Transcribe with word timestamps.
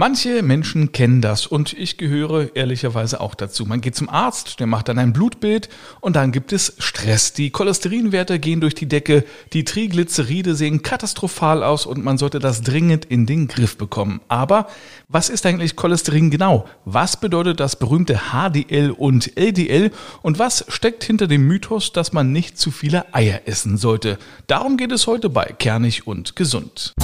Manche 0.00 0.44
Menschen 0.44 0.92
kennen 0.92 1.20
das 1.20 1.48
und 1.48 1.72
ich 1.72 1.96
gehöre 1.96 2.54
ehrlicherweise 2.54 3.20
auch 3.20 3.34
dazu. 3.34 3.66
Man 3.66 3.80
geht 3.80 3.96
zum 3.96 4.08
Arzt, 4.08 4.60
der 4.60 4.68
macht 4.68 4.86
dann 4.86 4.96
ein 4.96 5.12
Blutbild 5.12 5.68
und 6.00 6.14
dann 6.14 6.30
gibt 6.30 6.52
es 6.52 6.74
Stress. 6.78 7.32
Die 7.32 7.50
Cholesterinwerte 7.50 8.38
gehen 8.38 8.60
durch 8.60 8.76
die 8.76 8.86
Decke, 8.86 9.24
die 9.52 9.64
Triglyceride 9.64 10.54
sehen 10.54 10.82
katastrophal 10.82 11.64
aus 11.64 11.84
und 11.84 12.04
man 12.04 12.16
sollte 12.16 12.38
das 12.38 12.62
dringend 12.62 13.06
in 13.06 13.26
den 13.26 13.48
Griff 13.48 13.76
bekommen. 13.76 14.20
Aber 14.28 14.68
was 15.08 15.30
ist 15.30 15.44
eigentlich 15.46 15.74
Cholesterin 15.74 16.30
genau? 16.30 16.68
Was 16.84 17.18
bedeutet 17.18 17.58
das 17.58 17.74
berühmte 17.74 18.20
HDL 18.30 18.92
und 18.92 19.36
LDL 19.36 19.90
und 20.22 20.38
was 20.38 20.64
steckt 20.68 21.02
hinter 21.02 21.26
dem 21.26 21.44
Mythos, 21.48 21.90
dass 21.90 22.12
man 22.12 22.30
nicht 22.30 22.56
zu 22.56 22.70
viele 22.70 23.12
Eier 23.12 23.40
essen 23.46 23.76
sollte? 23.76 24.18
Darum 24.46 24.76
geht 24.76 24.92
es 24.92 25.08
heute 25.08 25.28
bei 25.28 25.46
Kernig 25.58 26.06
und 26.06 26.36
Gesund. 26.36 26.94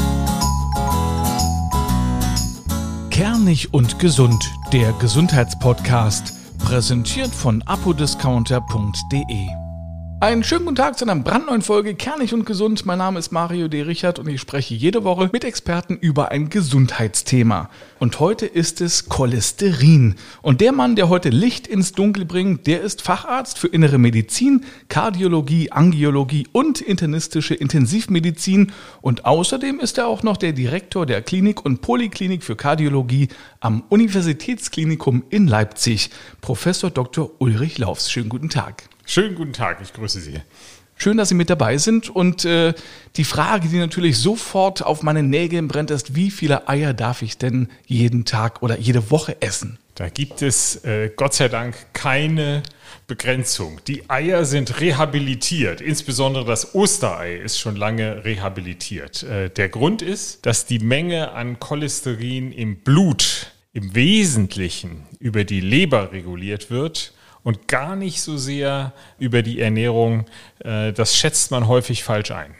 Kernig 3.14 3.72
und 3.72 4.00
Gesund, 4.00 4.52
der 4.72 4.92
Gesundheitspodcast, 4.94 6.58
präsentiert 6.58 7.32
von 7.32 7.62
apodiscounter.de. 7.62 9.63
Einen 10.20 10.42
schönen 10.42 10.64
guten 10.64 10.76
Tag 10.76 10.96
zu 10.96 11.04
einer 11.04 11.20
brandneuen 11.20 11.60
Folge 11.60 11.94
Kernig 11.94 12.32
und 12.32 12.46
Gesund. 12.46 12.86
Mein 12.86 12.96
Name 12.96 13.18
ist 13.18 13.30
Mario 13.30 13.68
D. 13.68 13.82
Richard 13.82 14.18
und 14.18 14.26
ich 14.28 14.40
spreche 14.40 14.72
jede 14.72 15.04
Woche 15.04 15.28
mit 15.32 15.44
Experten 15.44 15.96
über 15.96 16.30
ein 16.30 16.48
Gesundheitsthema. 16.48 17.68
Und 17.98 18.20
heute 18.20 18.46
ist 18.46 18.80
es 18.80 19.10
Cholesterin. 19.10 20.14
Und 20.40 20.62
der 20.62 20.72
Mann, 20.72 20.96
der 20.96 21.10
heute 21.10 21.28
Licht 21.28 21.66
ins 21.66 21.92
Dunkel 21.92 22.24
bringt, 22.24 22.66
der 22.66 22.80
ist 22.80 23.02
Facharzt 23.02 23.58
für 23.58 23.66
Innere 23.66 23.98
Medizin, 23.98 24.64
Kardiologie, 24.88 25.72
Angiologie 25.72 26.46
und 26.52 26.80
internistische 26.80 27.54
Intensivmedizin. 27.54 28.72
Und 29.02 29.26
außerdem 29.26 29.78
ist 29.78 29.98
er 29.98 30.06
auch 30.06 30.22
noch 30.22 30.38
der 30.38 30.54
Direktor 30.54 31.04
der 31.04 31.20
Klinik 31.20 31.62
und 31.64 31.82
Poliklinik 31.82 32.44
für 32.44 32.56
Kardiologie 32.56 33.28
am 33.60 33.82
Universitätsklinikum 33.90 35.24
in 35.28 35.48
Leipzig, 35.48 36.08
Professor 36.40 36.88
Dr. 36.88 37.30
Ulrich 37.40 37.76
Laufs. 37.76 38.10
Schönen 38.10 38.30
guten 38.30 38.48
Tag. 38.48 38.84
Schönen 39.06 39.34
guten 39.34 39.52
Tag, 39.52 39.80
ich 39.82 39.92
grüße 39.92 40.20
Sie. 40.20 40.40
Schön, 40.96 41.16
dass 41.16 41.28
Sie 41.28 41.34
mit 41.34 41.50
dabei 41.50 41.76
sind. 41.76 42.08
Und 42.08 42.44
äh, 42.44 42.72
die 43.16 43.24
Frage, 43.24 43.68
die 43.68 43.78
natürlich 43.78 44.18
sofort 44.18 44.82
auf 44.82 45.02
meine 45.02 45.22
Nägel 45.22 45.62
brennt, 45.62 45.90
ist, 45.90 46.14
wie 46.14 46.30
viele 46.30 46.68
Eier 46.68 46.94
darf 46.94 47.22
ich 47.22 47.36
denn 47.36 47.68
jeden 47.86 48.24
Tag 48.24 48.62
oder 48.62 48.78
jede 48.78 49.10
Woche 49.10 49.40
essen? 49.42 49.78
Da 49.96 50.08
gibt 50.08 50.42
es 50.42 50.84
äh, 50.84 51.10
Gott 51.14 51.34
sei 51.34 51.48
Dank 51.48 51.76
keine 51.92 52.62
Begrenzung. 53.06 53.80
Die 53.86 54.08
Eier 54.08 54.44
sind 54.44 54.80
rehabilitiert. 54.80 55.80
Insbesondere 55.80 56.44
das 56.44 56.74
Osterei 56.74 57.36
ist 57.36 57.58
schon 57.58 57.76
lange 57.76 58.24
rehabilitiert. 58.24 59.22
Äh, 59.24 59.50
der 59.50 59.68
Grund 59.68 60.00
ist, 60.00 60.46
dass 60.46 60.64
die 60.64 60.78
Menge 60.78 61.32
an 61.32 61.60
Cholesterin 61.60 62.52
im 62.52 62.76
Blut 62.76 63.52
im 63.72 63.94
Wesentlichen 63.94 65.06
über 65.18 65.44
die 65.44 65.60
Leber 65.60 66.12
reguliert 66.12 66.70
wird 66.70 67.12
und 67.44 67.68
gar 67.68 67.94
nicht 67.94 68.20
so 68.22 68.36
sehr 68.36 68.92
über 69.20 69.42
die 69.42 69.60
Ernährung. 69.60 70.26
Äh, 70.58 70.92
das 70.92 71.16
schätzt 71.16 71.52
man 71.52 71.68
häufig 71.68 72.02
falsch 72.02 72.32
ein. 72.32 72.54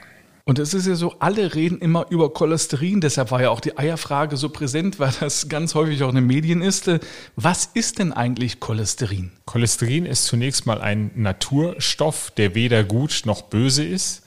Und 0.47 0.59
es 0.59 0.75
ist 0.75 0.87
ja 0.87 0.95
so, 0.95 1.15
alle 1.21 1.55
reden 1.55 1.79
immer 1.79 2.07
über 2.11 2.31
Cholesterin, 2.31 3.01
deshalb 3.01 3.31
war 3.31 3.41
ja 3.41 3.49
auch 3.49 3.61
die 3.61 3.79
Eierfrage 3.79 4.37
so 4.37 4.51
präsent, 4.51 5.01
weil 5.01 5.11
das 5.19 5.49
ganz 5.49 5.75
häufig 5.75 6.03
auch 6.03 6.11
in 6.11 6.17
den 6.17 6.27
Medien 6.27 6.61
ist. 6.61 6.91
Was 7.35 7.71
ist 7.73 7.99
denn 7.99 8.12
eigentlich 8.12 8.61
Cholesterin? 8.61 9.33
Cholesterin 9.47 10.05
ist 10.05 10.27
zunächst 10.27 10.67
mal 10.67 10.83
ein 10.83 11.11
Naturstoff, 11.15 12.31
der 12.37 12.55
weder 12.55 12.85
gut 12.85 13.23
noch 13.25 13.43
böse 13.43 13.85
ist, 13.85 14.23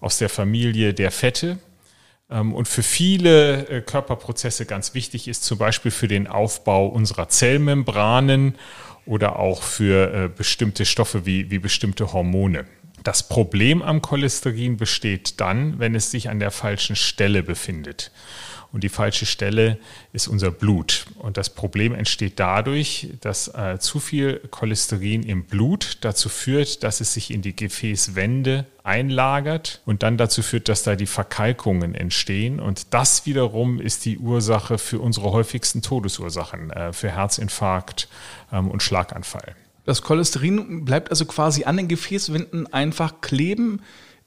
aus 0.00 0.18
der 0.18 0.28
Familie 0.28 0.92
der 0.92 1.12
Fette. 1.12 1.58
Ähm, 2.30 2.52
und 2.52 2.66
für 2.66 2.82
viele 2.82 3.68
äh, 3.68 3.80
Körperprozesse 3.80 4.66
ganz 4.66 4.94
wichtig 4.94 5.28
ist, 5.28 5.44
zum 5.44 5.58
Beispiel 5.58 5.92
für 5.92 6.08
den 6.08 6.26
Aufbau 6.26 6.88
unserer 6.88 7.28
Zellmembranen 7.28 8.56
oder 9.10 9.40
auch 9.40 9.64
für 9.64 10.14
äh, 10.14 10.28
bestimmte 10.28 10.84
Stoffe 10.84 11.26
wie, 11.26 11.50
wie 11.50 11.58
bestimmte 11.58 12.12
Hormone. 12.12 12.64
Das 13.02 13.26
Problem 13.26 13.82
am 13.82 14.02
Cholesterin 14.02 14.76
besteht 14.76 15.40
dann, 15.40 15.78
wenn 15.78 15.94
es 15.94 16.10
sich 16.10 16.28
an 16.28 16.38
der 16.38 16.50
falschen 16.50 16.96
Stelle 16.96 17.42
befindet. 17.42 18.10
Und 18.72 18.84
die 18.84 18.88
falsche 18.88 19.26
Stelle 19.26 19.78
ist 20.12 20.28
unser 20.28 20.52
Blut. 20.52 21.06
Und 21.18 21.36
das 21.36 21.50
Problem 21.50 21.92
entsteht 21.92 22.38
dadurch, 22.38 23.08
dass 23.20 23.48
äh, 23.48 23.78
zu 23.80 23.98
viel 23.98 24.38
Cholesterin 24.50 25.24
im 25.24 25.44
Blut 25.44 25.98
dazu 26.02 26.28
führt, 26.28 26.84
dass 26.84 27.00
es 27.00 27.14
sich 27.14 27.32
in 27.32 27.42
die 27.42 27.56
Gefäßwände 27.56 28.66
einlagert 28.84 29.80
und 29.86 30.04
dann 30.04 30.16
dazu 30.18 30.42
führt, 30.42 30.68
dass 30.68 30.84
da 30.84 30.94
die 30.94 31.06
Verkalkungen 31.06 31.96
entstehen. 31.96 32.60
Und 32.60 32.94
das 32.94 33.26
wiederum 33.26 33.80
ist 33.80 34.04
die 34.04 34.18
Ursache 34.18 34.78
für 34.78 35.00
unsere 35.00 35.32
häufigsten 35.32 35.82
Todesursachen, 35.82 36.70
äh, 36.70 36.92
für 36.92 37.10
Herzinfarkt 37.10 38.08
ähm, 38.52 38.68
und 38.68 38.84
Schlaganfall. 38.84 39.56
Das 39.84 40.02
Cholesterin 40.02 40.84
bleibt 40.84 41.10
also 41.10 41.24
quasi 41.24 41.64
an 41.64 41.76
den 41.76 41.88
Gefäßwänden 41.88 42.72
einfach 42.72 43.20
kleben 43.20 43.80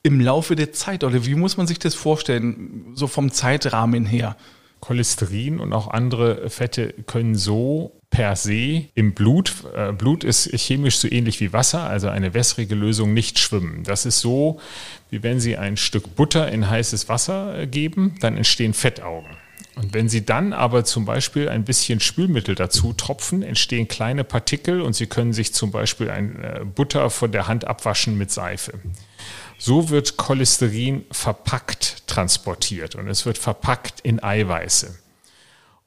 im 0.04 0.20
Laufe 0.20 0.56
der 0.56 0.74
Zeit? 0.74 1.04
Oder 1.04 1.26
wie 1.26 1.36
muss 1.36 1.58
man 1.58 1.68
sich 1.68 1.80
das 1.80 1.96
vorstellen, 1.96 2.92
so 2.96 3.08
vom 3.08 3.32
Zeitrahmen 3.32 4.06
her? 4.06 4.36
Cholesterin 4.82 5.60
und 5.60 5.72
auch 5.72 5.88
andere 5.88 6.50
Fette 6.50 6.94
können 7.08 7.36
so 7.36 7.94
per 8.10 8.36
se 8.36 8.90
im 8.94 9.14
Blut, 9.14 9.54
äh, 9.74 9.94
Blut 9.94 10.24
ist 10.24 10.52
chemisch 10.54 10.98
so 10.98 11.08
ähnlich 11.10 11.40
wie 11.40 11.54
Wasser, 11.54 11.84
also 11.84 12.10
eine 12.10 12.34
wässrige 12.34 12.76
Lösung, 12.76 13.14
nicht 13.14 13.40
schwimmen. 13.40 13.84
Das 13.84 14.06
ist 14.06 14.20
so, 14.20 14.60
wie 15.10 15.24
wenn 15.24 15.40
Sie 15.40 15.58
ein 15.58 15.78
Stück 15.78 16.16
Butter 16.16 16.52
in 16.52 16.70
heißes 16.70 17.10
Wasser 17.10 17.58
äh, 17.58 17.66
geben, 17.66 18.16
dann 18.20 18.38
entstehen 18.38 18.74
Fettaugen. 18.74 19.32
Und 19.76 19.94
wenn 19.94 20.08
Sie 20.08 20.24
dann 20.24 20.54
aber 20.54 20.86
zum 20.86 21.06
Beispiel 21.06 21.50
ein 21.50 21.64
bisschen 21.64 22.00
Spülmittel 22.00 22.54
dazu 22.54 22.94
tropfen, 22.94 23.42
entstehen 23.42 23.88
kleine 23.88 24.24
Partikel 24.24 24.82
und 24.82 24.94
Sie 24.94 25.08
können 25.08 25.34
sich 25.34 25.54
zum 25.54 25.72
Beispiel 25.72 26.10
ein 26.10 26.44
äh, 26.44 26.62
Butter 26.64 27.10
von 27.10 27.32
der 27.32 27.48
Hand 27.48 27.66
abwaschen 27.66 28.18
mit 28.18 28.32
Seife. 28.32 28.74
So 29.58 29.90
wird 29.90 30.18
Cholesterin 30.18 31.06
verpackt 31.12 32.08
transportiert 32.08 32.96
und 32.96 33.08
es 33.08 33.26
wird 33.26 33.38
verpackt 33.38 34.02
in 34.02 34.22
Eiweiße. 34.22 35.00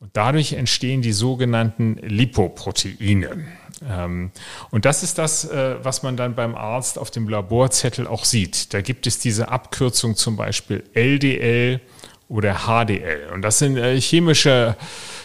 Und 0.00 0.10
dadurch 0.14 0.52
entstehen 0.54 1.00
die 1.00 1.12
sogenannten 1.12 1.96
Lipoproteine. 1.96 3.46
Ähm, 3.88 4.30
und 4.70 4.84
das 4.84 5.02
ist 5.02 5.18
das, 5.18 5.44
äh, 5.44 5.76
was 5.82 6.02
man 6.02 6.16
dann 6.16 6.34
beim 6.34 6.54
Arzt 6.54 6.98
auf 6.98 7.10
dem 7.10 7.28
Laborzettel 7.28 8.06
auch 8.06 8.24
sieht. 8.24 8.74
Da 8.74 8.80
gibt 8.80 9.06
es 9.06 9.18
diese 9.18 9.48
Abkürzung 9.48 10.16
zum 10.16 10.36
Beispiel 10.36 10.82
LDL 10.94 11.80
oder 12.28 12.66
HDL. 12.66 13.30
Und 13.32 13.42
das 13.42 13.58
sind 13.58 13.76
äh, 13.76 14.00
chemische 14.00 14.76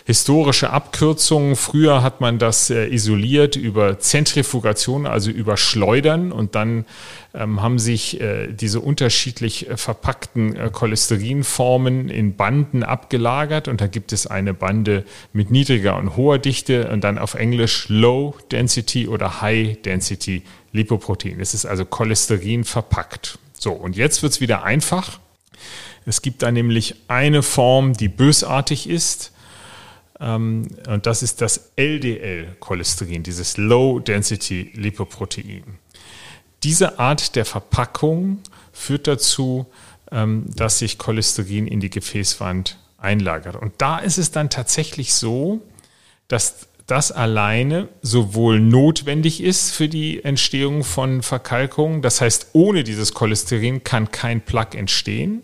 historische 0.05 0.71
Abkürzungen. 0.71 1.55
Früher 1.55 2.03
hat 2.03 2.21
man 2.21 2.39
das 2.39 2.69
äh, 2.69 2.87
isoliert 2.87 3.55
über 3.55 3.99
Zentrifugation, 3.99 5.05
also 5.05 5.31
über 5.31 5.57
Schleudern. 5.57 6.31
Und 6.31 6.55
dann 6.55 6.85
ähm, 7.33 7.61
haben 7.61 7.79
sich 7.79 8.19
äh, 8.19 8.51
diese 8.51 8.81
unterschiedlich 8.81 9.67
verpackten 9.75 10.71
Cholesterinformen 10.71 12.09
in 12.09 12.35
Banden 12.35 12.83
abgelagert. 12.83 13.67
Und 13.67 13.81
da 13.81 13.87
gibt 13.87 14.11
es 14.11 14.27
eine 14.27 14.53
Bande 14.53 15.05
mit 15.33 15.51
niedriger 15.51 15.97
und 15.97 16.17
hoher 16.17 16.39
Dichte 16.39 16.89
und 16.89 17.03
dann 17.03 17.17
auf 17.17 17.35
Englisch 17.35 17.85
Low 17.87 18.35
Density 18.51 19.07
oder 19.07 19.41
High 19.41 19.81
Density 19.81 20.43
Lipoprotein. 20.73 21.39
Es 21.39 21.53
ist 21.53 21.65
also 21.65 21.85
Cholesterin 21.85 22.63
verpackt. 22.63 23.39
So, 23.57 23.71
und 23.71 23.95
jetzt 23.95 24.23
wird 24.23 24.33
es 24.33 24.41
wieder 24.41 24.63
einfach. 24.63 25.19
Es 26.05 26.21
gibt 26.21 26.41
da 26.41 26.51
nämlich 26.51 26.95
eine 27.07 27.43
Form, 27.43 27.93
die 27.93 28.07
bösartig 28.07 28.89
ist 28.89 29.31
ähm, 30.21 30.67
und 30.87 31.05
das 31.05 31.23
ist 31.23 31.41
das 31.41 31.71
LDL-Cholesterin, 31.75 33.23
dieses 33.23 33.57
Low-Density 33.57 34.71
Lipoprotein. 34.75 35.63
Diese 36.63 36.99
Art 36.99 37.35
der 37.35 37.45
Verpackung 37.45 38.39
führt 38.71 39.07
dazu, 39.07 39.65
ähm, 40.11 40.45
dass 40.55 40.79
sich 40.79 40.99
Cholesterin 40.99 41.67
in 41.67 41.79
die 41.79 41.89
Gefäßwand 41.89 42.77
einlagert. 42.97 43.55
Und 43.55 43.73
da 43.79 43.97
ist 43.97 44.19
es 44.19 44.31
dann 44.31 44.51
tatsächlich 44.51 45.13
so, 45.13 45.61
dass 46.27 46.67
das 46.85 47.11
alleine 47.11 47.87
sowohl 48.01 48.59
notwendig 48.59 49.41
ist 49.41 49.71
für 49.71 49.87
die 49.87 50.23
Entstehung 50.23 50.83
von 50.83 51.23
Verkalkungen, 51.23 52.01
das 52.01 52.21
heißt, 52.21 52.49
ohne 52.53 52.83
dieses 52.83 53.13
Cholesterin 53.13 53.83
kann 53.83 54.11
kein 54.11 54.41
Plaque 54.41 54.77
entstehen. 54.77 55.41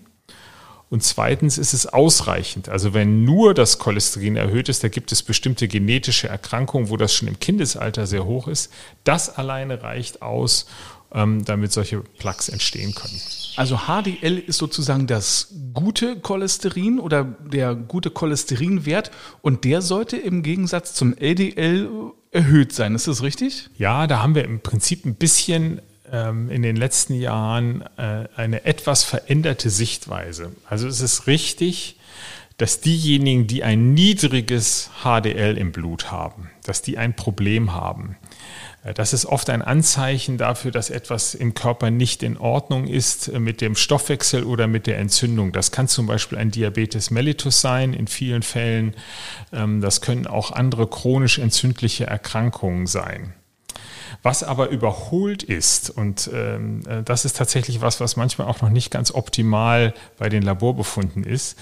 Und 0.90 1.04
zweitens 1.04 1.58
ist 1.58 1.74
es 1.74 1.86
ausreichend. 1.86 2.70
Also 2.70 2.94
wenn 2.94 3.26
nur 3.26 3.54
das 3.54 3.78
Cholesterin 3.78 4.38
erhöht 4.38 4.70
ist, 4.70 4.84
da 4.84 4.88
gibt 4.88 5.12
es 5.12 5.22
bestimmte 5.22 5.68
genetische 5.68 6.30
Erkrankungen, 6.30 6.90
wo 6.90 6.96
das 6.96 7.14
schon 7.14 7.28
im 7.28 7.40
Kindesalter 7.40 8.08
sehr 8.08 8.26
hoch 8.26 8.48
ist. 8.48 8.72
Das 9.04 9.36
alleine 9.36 9.84
reicht 9.84 10.22
aus, 10.22 10.66
ähm, 11.14 11.44
damit 11.44 11.74
solche 11.74 12.00
Plaques 12.00 12.50
entstehen 12.50 12.96
können. 12.96 13.20
Also 13.58 13.80
HDL 13.88 14.38
ist 14.38 14.58
sozusagen 14.58 15.08
das 15.08 15.54
gute 15.74 16.20
Cholesterin 16.20 17.00
oder 17.00 17.24
der 17.24 17.76
gute 17.76 18.10
Cholesterinwert 18.10 19.12
und 19.42 19.64
der 19.64 19.82
sollte 19.82 20.16
im 20.16 20.44
Gegensatz 20.44 20.94
zum 20.94 21.18
LDL 21.18 21.90
erhöht 22.32 22.72
sein. 22.72 22.96
Ist 22.96 23.08
das 23.08 23.24
richtig? 23.24 23.70
Ja, 23.78 24.06
da 24.08 24.22
haben 24.22 24.36
wir 24.36 24.46
im 24.46 24.60
Prinzip 24.60 25.06
ein 25.06 25.16
bisschen 25.16 25.82
in 26.10 26.62
den 26.62 26.76
letzten 26.76 27.14
Jahren 27.16 27.84
äh, 27.98 28.28
eine 28.36 28.66
etwas 28.66 29.04
veränderte 29.04 29.70
Sichtweise. 29.70 30.54
Also 30.70 30.88
es 30.88 31.02
ist 31.02 31.28
richtig, 31.28 31.98
dass 32.58 32.82
diejenigen, 32.82 33.46
die 33.46 33.64
ein 33.64 33.94
niedriges 33.94 34.90
HDL 35.04 35.58
im 35.58 35.72
Blut 35.72 36.12
haben, 36.12 36.50
dass 36.64 36.82
die 36.82 36.98
ein 36.98 37.16
Problem 37.16 37.74
haben. 37.74 38.18
Äh, 38.84 38.94
das 38.94 39.14
ist 39.14 39.26
oft 39.26 39.50
ein 39.50 39.62
Anzeichen 39.62 40.38
dafür, 40.38 40.72
dass 40.72 40.90
etwas 40.90 41.36
im 41.36 41.54
Körper 41.54 41.92
nicht 41.92 42.24
in 42.24 42.38
Ordnung 42.38 42.88
ist 42.88 43.28
äh, 43.28 43.40
mit 43.40 43.62
dem 43.62 43.76
Stoffwechsel 43.76 44.44
oder 44.44 44.68
mit 44.68 44.88
der 44.88 44.98
Entzündung. 44.98 45.52
Das 45.52 45.72
kann 45.72 45.88
zum 45.88 46.08
Beispiel 46.08 46.38
ein 46.38 46.52
Diabetes 46.52 47.12
mellitus 47.12 47.62
sein 47.62 47.94
in 47.94 48.08
vielen 48.08 48.42
Fällen. 48.42 48.96
Ähm, 49.54 49.82
das 49.82 50.02
können 50.02 50.26
auch 50.26 50.52
andere 50.52 50.88
chronisch 50.88 51.38
entzündliche 51.38 52.08
Erkrankungen 52.08 52.88
sein. 52.88 53.34
Was 54.28 54.44
aber 54.44 54.68
überholt 54.72 55.42
ist, 55.42 55.90
und 55.90 56.30
ähm, 56.34 56.82
äh, 56.86 57.02
das 57.02 57.24
ist 57.24 57.38
tatsächlich 57.38 57.80
was, 57.80 58.02
was 58.02 58.18
manchmal 58.18 58.50
auch 58.50 58.62
noch 58.62 58.68
nicht 58.68 58.92
ganz 58.92 59.14
optimal 59.14 59.94
bei 60.18 60.28
den 60.28 60.44
Laborbefunden 60.44 61.24
ist. 61.24 61.58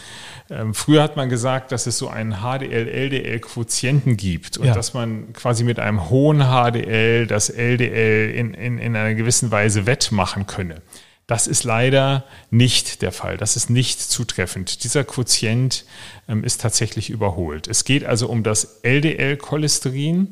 Ähm, 0.49 0.73
früher 0.73 1.03
hat 1.03 1.15
man 1.15 1.29
gesagt, 1.29 1.71
dass 1.71 1.85
es 1.85 1.99
so 1.99 2.07
einen 2.07 2.37
HDL-LDL-Quotienten 2.41 4.17
gibt 4.17 4.57
und 4.57 4.65
ja. 4.65 4.73
dass 4.73 4.95
man 4.95 5.31
quasi 5.33 5.63
mit 5.63 5.77
einem 5.77 6.09
hohen 6.09 6.39
HDL 6.39 7.27
das 7.27 7.49
LDL 7.49 8.31
in, 8.31 8.55
in, 8.55 8.79
in 8.79 8.95
einer 8.95 9.13
gewissen 9.13 9.51
Weise 9.51 9.85
wettmachen 9.85 10.47
könne. 10.47 10.81
Das 11.27 11.47
ist 11.47 11.63
leider 11.63 12.23
nicht 12.51 13.01
der 13.01 13.11
Fall. 13.11 13.37
Das 13.37 13.55
ist 13.55 13.71
nicht 13.71 13.99
zutreffend. 13.99 14.83
Dieser 14.83 15.03
Quotient 15.03 15.85
ähm, 16.27 16.43
ist 16.43 16.61
tatsächlich 16.61 17.09
überholt. 17.09 17.67
Es 17.67 17.83
geht 17.83 18.05
also 18.05 18.27
um 18.27 18.43
das 18.43 18.81
LDL-Cholesterin. 18.83 20.29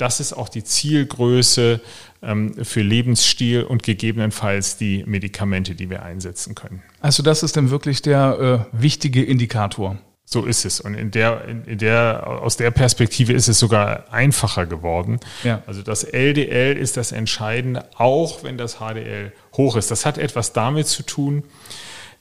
Das 0.00 0.18
ist 0.20 0.32
auch 0.32 0.48
die 0.48 0.64
Zielgröße 0.64 1.80
ähm, 2.22 2.54
für 2.64 2.80
Lebensstil 2.80 3.64
und 3.64 3.82
gegebenenfalls 3.82 4.76
die 4.76 5.04
Medikamente, 5.06 5.74
die 5.74 5.90
wir 5.90 6.02
einsetzen 6.02 6.54
können. 6.54 6.82
Also 7.00 7.22
das 7.22 7.42
ist 7.42 7.56
dann 7.56 7.70
wirklich 7.70 8.00
der 8.00 8.68
äh, 8.72 8.80
wichtige 8.80 9.22
Indikator. 9.22 9.98
So 10.24 10.46
ist 10.46 10.64
es. 10.64 10.80
Und 10.80 10.94
in 10.94 11.10
der, 11.10 11.44
in 11.66 11.78
der, 11.78 12.24
aus 12.26 12.56
der 12.56 12.70
Perspektive 12.70 13.32
ist 13.32 13.48
es 13.48 13.58
sogar 13.58 14.12
einfacher 14.12 14.64
geworden. 14.64 15.18
Ja. 15.42 15.62
Also 15.66 15.82
das 15.82 16.04
LDL 16.04 16.78
ist 16.78 16.96
das 16.96 17.10
Entscheidende, 17.10 17.84
auch 17.96 18.44
wenn 18.44 18.56
das 18.56 18.76
HDL 18.76 19.32
hoch 19.56 19.76
ist. 19.76 19.90
Das 19.90 20.06
hat 20.06 20.18
etwas 20.18 20.52
damit 20.52 20.86
zu 20.86 21.02
tun, 21.02 21.42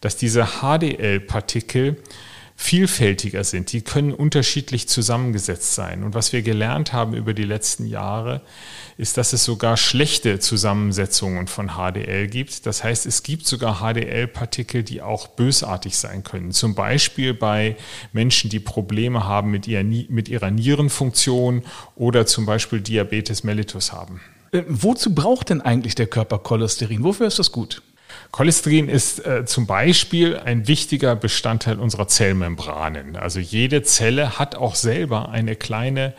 dass 0.01 0.17
diese 0.17 0.59
HDL-Partikel 0.61 1.97
vielfältiger 2.61 3.45
sind. 3.45 3.71
Die 3.71 3.81
können 3.81 4.11
unterschiedlich 4.11 4.89
zusammengesetzt 4.89 5.75
sein. 5.75 6.03
Und 6.03 6.13
was 6.13 6.33
wir 6.33 6.41
gelernt 6.41 6.91
haben 6.91 7.13
über 7.13 7.33
die 7.33 7.45
letzten 7.45 7.85
Jahre, 7.85 8.41
ist, 8.97 9.15
dass 9.15 9.31
es 9.31 9.45
sogar 9.45 9.77
schlechte 9.77 10.39
Zusammensetzungen 10.39 11.47
von 11.47 11.69
HDL 11.77 12.27
gibt. 12.27 12.65
Das 12.65 12.83
heißt, 12.83 13.05
es 13.05 13.23
gibt 13.23 13.47
sogar 13.47 13.79
HDL-Partikel, 13.79 14.83
die 14.83 15.01
auch 15.01 15.27
bösartig 15.27 15.97
sein 15.97 16.25
können. 16.25 16.51
Zum 16.51 16.75
Beispiel 16.75 17.33
bei 17.33 17.77
Menschen, 18.11 18.49
die 18.49 18.59
Probleme 18.59 19.23
haben 19.23 19.51
mit, 19.51 19.65
ihrer, 19.65 19.83
mit 19.83 20.27
ihrer 20.27 20.51
Nierenfunktion 20.51 21.63
oder 21.95 22.25
zum 22.25 22.45
Beispiel 22.45 22.81
Diabetes 22.81 23.45
mellitus 23.45 23.93
haben. 23.93 24.19
Äh, 24.51 24.63
wozu 24.67 25.15
braucht 25.15 25.49
denn 25.49 25.61
eigentlich 25.61 25.95
der 25.95 26.07
Körper 26.07 26.39
Cholesterin? 26.39 27.05
Wofür 27.05 27.27
ist 27.27 27.39
das 27.39 27.53
gut? 27.53 27.81
Cholesterin 28.31 28.89
ist 28.89 29.25
äh, 29.25 29.45
zum 29.45 29.65
Beispiel 29.65 30.37
ein 30.37 30.67
wichtiger 30.67 31.15
Bestandteil 31.15 31.79
unserer 31.79 32.07
Zellmembranen. 32.07 33.15
Also 33.15 33.39
jede 33.39 33.83
Zelle 33.83 34.37
hat 34.39 34.55
auch 34.55 34.75
selber 34.75 35.29
eine 35.29 35.55
kleine 35.55 36.13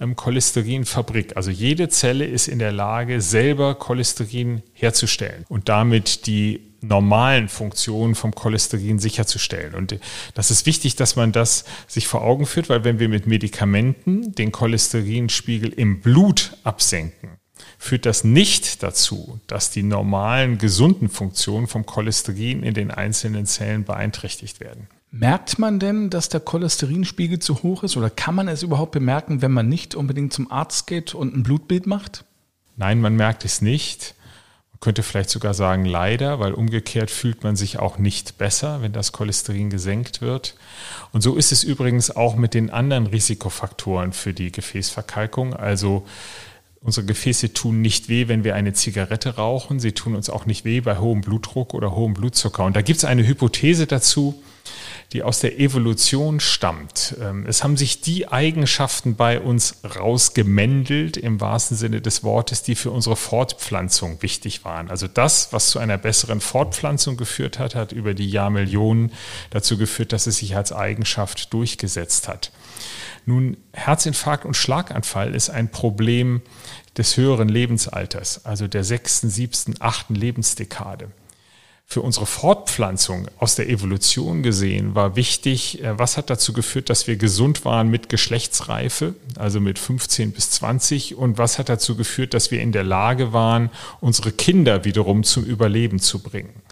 ähm, 0.00 0.16
Cholesterinfabrik. 0.16 1.36
Also 1.36 1.50
jede 1.50 1.88
Zelle 1.88 2.24
ist 2.24 2.48
in 2.48 2.58
der 2.58 2.72
Lage, 2.72 3.20
selber 3.20 3.74
Cholesterin 3.74 4.62
herzustellen 4.72 5.44
und 5.48 5.68
damit 5.68 6.26
die 6.26 6.60
normalen 6.88 7.48
Funktionen 7.48 8.14
vom 8.14 8.34
Cholesterin 8.34 8.98
sicherzustellen. 8.98 9.74
Und 9.74 9.98
das 10.34 10.50
ist 10.50 10.66
wichtig, 10.66 10.96
dass 10.96 11.16
man 11.16 11.32
das 11.32 11.64
sich 11.86 12.06
vor 12.06 12.22
Augen 12.22 12.46
führt, 12.46 12.68
weil 12.68 12.84
wenn 12.84 12.98
wir 12.98 13.08
mit 13.08 13.26
Medikamenten 13.26 14.34
den 14.34 14.52
Cholesterinspiegel 14.52 15.72
im 15.72 16.00
Blut 16.00 16.56
absenken, 16.62 17.38
führt 17.78 18.06
das 18.06 18.24
nicht 18.24 18.82
dazu, 18.82 19.40
dass 19.46 19.70
die 19.70 19.82
normalen 19.82 20.58
gesunden 20.58 21.08
Funktionen 21.08 21.66
vom 21.66 21.86
Cholesterin 21.86 22.62
in 22.62 22.74
den 22.74 22.90
einzelnen 22.90 23.46
Zellen 23.46 23.84
beeinträchtigt 23.84 24.60
werden. 24.60 24.88
Merkt 25.16 25.60
man 25.60 25.78
denn, 25.78 26.10
dass 26.10 26.28
der 26.28 26.40
Cholesterinspiegel 26.40 27.38
zu 27.38 27.62
hoch 27.62 27.84
ist 27.84 27.96
oder 27.96 28.10
kann 28.10 28.34
man 28.34 28.48
es 28.48 28.64
überhaupt 28.64 28.90
bemerken, 28.90 29.42
wenn 29.42 29.52
man 29.52 29.68
nicht 29.68 29.94
unbedingt 29.94 30.32
zum 30.32 30.50
Arzt 30.50 30.88
geht 30.88 31.14
und 31.14 31.36
ein 31.36 31.44
Blutbild 31.44 31.86
macht? 31.86 32.24
Nein, 32.76 33.00
man 33.00 33.14
merkt 33.14 33.44
es 33.44 33.60
nicht. 33.60 34.16
Man 34.72 34.80
könnte 34.80 35.04
vielleicht 35.04 35.30
sogar 35.30 35.54
sagen 35.54 35.84
leider, 35.84 36.40
weil 36.40 36.52
umgekehrt 36.52 37.12
fühlt 37.12 37.44
man 37.44 37.54
sich 37.54 37.78
auch 37.78 37.98
nicht 37.98 38.38
besser, 38.38 38.82
wenn 38.82 38.92
das 38.92 39.12
Cholesterin 39.12 39.70
gesenkt 39.70 40.20
wird. 40.20 40.56
Und 41.12 41.20
so 41.20 41.36
ist 41.36 41.52
es 41.52 41.62
übrigens 41.62 42.10
auch 42.10 42.34
mit 42.34 42.52
den 42.52 42.70
anderen 42.70 43.06
Risikofaktoren 43.06 44.12
für 44.12 44.34
die 44.34 44.50
Gefäßverkalkung, 44.50 45.54
also 45.54 46.04
Unsere 46.84 47.06
Gefäße 47.06 47.54
tun 47.54 47.80
nicht 47.80 48.10
weh, 48.10 48.28
wenn 48.28 48.44
wir 48.44 48.54
eine 48.54 48.74
Zigarette 48.74 49.36
rauchen. 49.36 49.80
Sie 49.80 49.92
tun 49.92 50.14
uns 50.14 50.28
auch 50.28 50.44
nicht 50.44 50.66
weh 50.66 50.82
bei 50.82 50.98
hohem 50.98 51.22
Blutdruck 51.22 51.72
oder 51.72 51.96
hohem 51.96 52.12
Blutzucker. 52.12 52.62
Und 52.62 52.76
da 52.76 52.82
gibt 52.82 52.98
es 52.98 53.06
eine 53.06 53.26
Hypothese 53.26 53.86
dazu, 53.86 54.42
die 55.14 55.22
aus 55.22 55.40
der 55.40 55.58
Evolution 55.58 56.40
stammt. 56.40 57.16
Ähm, 57.22 57.46
es 57.46 57.64
haben 57.64 57.78
sich 57.78 58.02
die 58.02 58.28
Eigenschaften 58.28 59.16
bei 59.16 59.40
uns 59.40 59.76
rausgemändelt, 59.96 61.16
im 61.16 61.40
wahrsten 61.40 61.74
Sinne 61.74 62.02
des 62.02 62.22
Wortes, 62.22 62.62
die 62.62 62.74
für 62.74 62.90
unsere 62.90 63.16
Fortpflanzung 63.16 64.20
wichtig 64.20 64.66
waren. 64.66 64.90
Also 64.90 65.08
das, 65.08 65.54
was 65.54 65.68
zu 65.68 65.78
einer 65.78 65.96
besseren 65.96 66.42
Fortpflanzung 66.42 67.16
geführt 67.16 67.58
hat, 67.58 67.74
hat 67.74 67.92
über 67.92 68.12
die 68.12 68.28
Jahrmillionen 68.28 69.10
dazu 69.48 69.78
geführt, 69.78 70.12
dass 70.12 70.26
es 70.26 70.36
sich 70.36 70.54
als 70.54 70.70
Eigenschaft 70.70 71.54
durchgesetzt 71.54 72.28
hat. 72.28 72.50
Nun, 73.26 73.56
Herzinfarkt 73.72 74.44
und 74.44 74.56
Schlaganfall 74.56 75.34
ist 75.34 75.50
ein 75.50 75.70
Problem 75.70 76.42
des 76.96 77.16
höheren 77.16 77.48
Lebensalters, 77.48 78.44
also 78.44 78.68
der 78.68 78.84
sechsten, 78.84 79.30
siebten, 79.30 79.74
achten 79.80 80.14
Lebensdekade. 80.14 81.10
Für 81.86 82.00
unsere 82.00 82.26
Fortpflanzung 82.26 83.28
aus 83.38 83.56
der 83.56 83.68
Evolution 83.68 84.42
gesehen 84.42 84.94
war 84.94 85.16
wichtig, 85.16 85.82
äh, 85.82 85.98
was 85.98 86.16
hat 86.16 86.30
dazu 86.30 86.52
geführt, 86.52 86.88
dass 86.88 87.06
wir 87.06 87.16
gesund 87.16 87.64
waren 87.64 87.88
mit 87.88 88.08
Geschlechtsreife, 88.08 89.14
also 89.36 89.60
mit 89.60 89.78
15 89.78 90.32
bis 90.32 90.50
20, 90.50 91.14
und 91.14 91.36
was 91.36 91.58
hat 91.58 91.68
dazu 91.68 91.94
geführt, 91.94 92.32
dass 92.32 92.50
wir 92.50 92.60
in 92.60 92.72
der 92.72 92.84
Lage 92.84 93.32
waren, 93.32 93.70
unsere 94.00 94.32
Kinder 94.32 94.84
wiederum 94.84 95.24
zum 95.24 95.44
Überleben 95.44 96.00
zu 96.00 96.20
bringen 96.20 96.62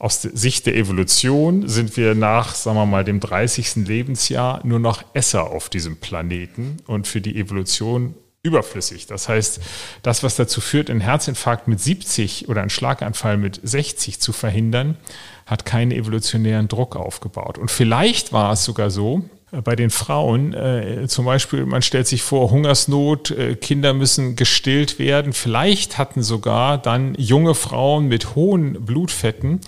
aus 0.00 0.22
Sicht 0.22 0.64
der 0.64 0.76
Evolution 0.76 1.68
sind 1.68 1.96
wir 1.98 2.14
nach, 2.14 2.54
sagen 2.54 2.78
wir 2.78 2.86
mal, 2.86 3.04
dem 3.04 3.20
30. 3.20 3.86
Lebensjahr 3.86 4.60
nur 4.64 4.78
noch 4.78 5.04
Esser 5.12 5.50
auf 5.50 5.68
diesem 5.68 5.98
Planeten 5.98 6.78
und 6.86 7.06
für 7.06 7.20
die 7.20 7.38
Evolution 7.38 8.14
überflüssig. 8.42 9.06
Das 9.06 9.28
heißt, 9.28 9.60
das, 10.02 10.22
was 10.22 10.36
dazu 10.36 10.62
führt, 10.62 10.88
einen 10.88 11.02
Herzinfarkt 11.02 11.68
mit 11.68 11.80
70 11.80 12.48
oder 12.48 12.62
einen 12.62 12.70
Schlaganfall 12.70 13.36
mit 13.36 13.60
60 13.62 14.20
zu 14.20 14.32
verhindern, 14.32 14.96
hat 15.44 15.66
keinen 15.66 15.90
evolutionären 15.90 16.66
Druck 16.66 16.96
aufgebaut. 16.96 17.58
Und 17.58 17.70
vielleicht 17.70 18.32
war 18.32 18.54
es 18.54 18.64
sogar 18.64 18.90
so, 18.90 19.28
bei 19.50 19.74
den 19.74 19.90
Frauen, 19.90 20.54
äh, 20.54 21.06
zum 21.08 21.24
Beispiel, 21.24 21.66
man 21.66 21.82
stellt 21.82 22.06
sich 22.06 22.22
vor, 22.22 22.50
Hungersnot, 22.50 23.32
äh, 23.32 23.56
Kinder 23.56 23.94
müssen 23.94 24.36
gestillt 24.36 24.98
werden. 24.98 25.32
Vielleicht 25.32 25.98
hatten 25.98 26.22
sogar 26.22 26.78
dann 26.78 27.14
junge 27.16 27.54
Frauen 27.54 28.06
mit 28.06 28.36
hohen 28.36 28.84
Blutfetten 28.84 29.60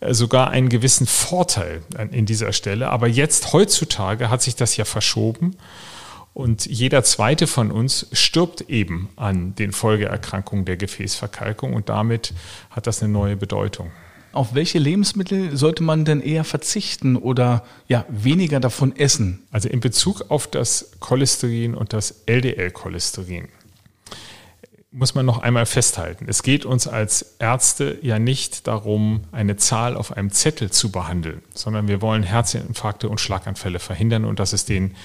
äh, 0.00 0.14
sogar 0.14 0.50
einen 0.50 0.68
gewissen 0.68 1.06
Vorteil 1.06 1.82
in 2.12 2.26
dieser 2.26 2.52
Stelle. 2.52 2.90
Aber 2.90 3.08
jetzt, 3.08 3.52
heutzutage, 3.52 4.30
hat 4.30 4.42
sich 4.42 4.54
das 4.54 4.76
ja 4.76 4.84
verschoben. 4.84 5.56
Und 6.32 6.66
jeder 6.66 7.02
zweite 7.02 7.46
von 7.46 7.72
uns 7.72 8.08
stirbt 8.12 8.60
eben 8.68 9.08
an 9.16 9.54
den 9.54 9.72
Folgeerkrankungen 9.72 10.66
der 10.66 10.76
Gefäßverkalkung 10.76 11.72
und 11.72 11.88
damit 11.88 12.34
hat 12.70 12.86
das 12.86 13.02
eine 13.02 13.10
neue 13.10 13.36
Bedeutung. 13.36 13.90
Auf 14.36 14.54
welche 14.54 14.78
Lebensmittel 14.78 15.56
sollte 15.56 15.82
man 15.82 16.04
denn 16.04 16.20
eher 16.20 16.44
verzichten 16.44 17.16
oder 17.16 17.64
ja, 17.88 18.04
weniger 18.10 18.60
davon 18.60 18.94
essen? 18.94 19.46
Also 19.50 19.70
in 19.70 19.80
Bezug 19.80 20.30
auf 20.30 20.46
das 20.46 20.90
Cholesterin 21.00 21.74
und 21.74 21.94
das 21.94 22.22
LDL-Cholesterin 22.26 23.48
muss 24.96 25.14
man 25.14 25.26
noch 25.26 25.40
einmal 25.40 25.66
festhalten. 25.66 26.24
Es 26.26 26.42
geht 26.42 26.64
uns 26.64 26.88
als 26.88 27.36
Ärzte 27.38 27.98
ja 28.00 28.18
nicht 28.18 28.66
darum, 28.66 29.24
eine 29.30 29.56
Zahl 29.56 29.94
auf 29.94 30.16
einem 30.16 30.30
Zettel 30.30 30.70
zu 30.70 30.90
behandeln, 30.90 31.42
sondern 31.52 31.86
wir 31.86 32.00
wollen 32.00 32.22
Herzinfarkte 32.22 33.10
und 33.10 33.20
Schlaganfälle 33.20 33.78
verhindern 33.78 34.24
und 34.24 34.40
dass 34.40 34.54
es 34.54 34.64
den 34.64 34.96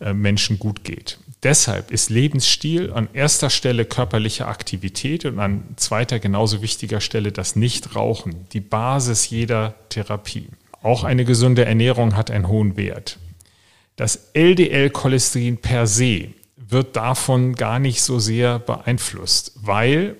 äh, 0.00 0.12
Menschen 0.12 0.58
gut 0.58 0.84
geht. 0.84 1.18
Deshalb 1.42 1.90
ist 1.90 2.10
Lebensstil 2.10 2.92
an 2.92 3.08
erster 3.14 3.48
Stelle 3.48 3.86
körperliche 3.86 4.46
Aktivität 4.46 5.24
und 5.24 5.38
an 5.38 5.64
zweiter 5.76 6.18
genauso 6.18 6.60
wichtiger 6.60 7.00
Stelle 7.00 7.32
das 7.32 7.56
Nichtrauchen, 7.56 8.46
die 8.52 8.60
Basis 8.60 9.30
jeder 9.30 9.74
Therapie. 9.88 10.48
Auch 10.82 11.02
eine 11.02 11.24
gesunde 11.24 11.64
Ernährung 11.64 12.14
hat 12.14 12.30
einen 12.30 12.48
hohen 12.48 12.76
Wert. 12.76 13.18
Das 13.96 14.32
LDL-Cholesterin 14.34 15.56
per 15.56 15.86
se 15.86 16.28
wird 16.72 16.96
davon 16.96 17.54
gar 17.54 17.78
nicht 17.78 18.02
so 18.02 18.18
sehr 18.18 18.58
beeinflusst, 18.58 19.52
weil 19.56 20.16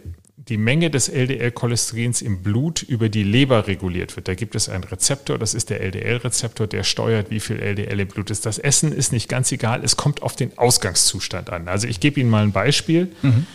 die 0.50 0.56
Menge 0.56 0.90
des 0.90 1.08
LDL-Cholesterins 1.08 2.22
im 2.22 2.42
Blut 2.42 2.82
über 2.82 3.08
die 3.08 3.22
Leber 3.22 3.68
reguliert 3.68 4.16
wird. 4.16 4.26
Da 4.26 4.34
gibt 4.34 4.56
es 4.56 4.68
einen 4.68 4.82
Rezeptor, 4.82 5.38
das 5.38 5.54
ist 5.54 5.70
der 5.70 5.80
LDL-Rezeptor, 5.80 6.66
der 6.66 6.82
steuert, 6.82 7.30
wie 7.30 7.38
viel 7.38 7.60
LDL 7.60 8.00
im 8.00 8.08
Blut 8.08 8.30
ist. 8.30 8.46
Das 8.46 8.58
Essen 8.58 8.92
ist 8.92 9.12
nicht 9.12 9.28
ganz 9.28 9.52
egal, 9.52 9.84
es 9.84 9.96
kommt 9.96 10.22
auf 10.22 10.34
den 10.34 10.58
Ausgangszustand 10.58 11.50
an. 11.50 11.68
Also 11.68 11.86
ich 11.86 12.00
gebe 12.00 12.18
Ihnen 12.18 12.30
mal 12.30 12.42
ein 12.42 12.52
Beispiel. 12.52 13.12
Mhm. 13.22 13.46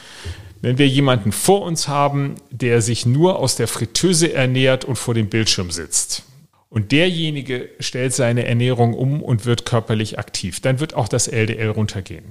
Wenn 0.62 0.78
wir 0.78 0.88
jemanden 0.88 1.34
vor 1.34 1.64
uns 1.64 1.90
haben, 1.90 2.36
der 2.50 2.82
sich 2.82 3.06
nur 3.06 3.40
aus 3.40 3.58
der 3.58 3.68
Fritteuse 3.68 4.34
ernährt 4.34 4.86
und 4.86 4.96
vor 4.96 5.14
dem 5.14 5.28
Bildschirm 5.28 5.72
sitzt, 5.72 6.24
und 6.70 6.92
derjenige 6.92 7.70
stellt 7.80 8.14
seine 8.14 8.46
Ernährung 8.46 8.94
um 8.94 9.22
und 9.22 9.46
wird 9.46 9.66
körperlich 9.66 10.20
aktiv, 10.20 10.60
dann 10.60 10.80
wird 10.80 10.94
auch 10.94 11.08
das 11.08 11.28
LDL 11.28 11.70
runtergehen. 11.70 12.26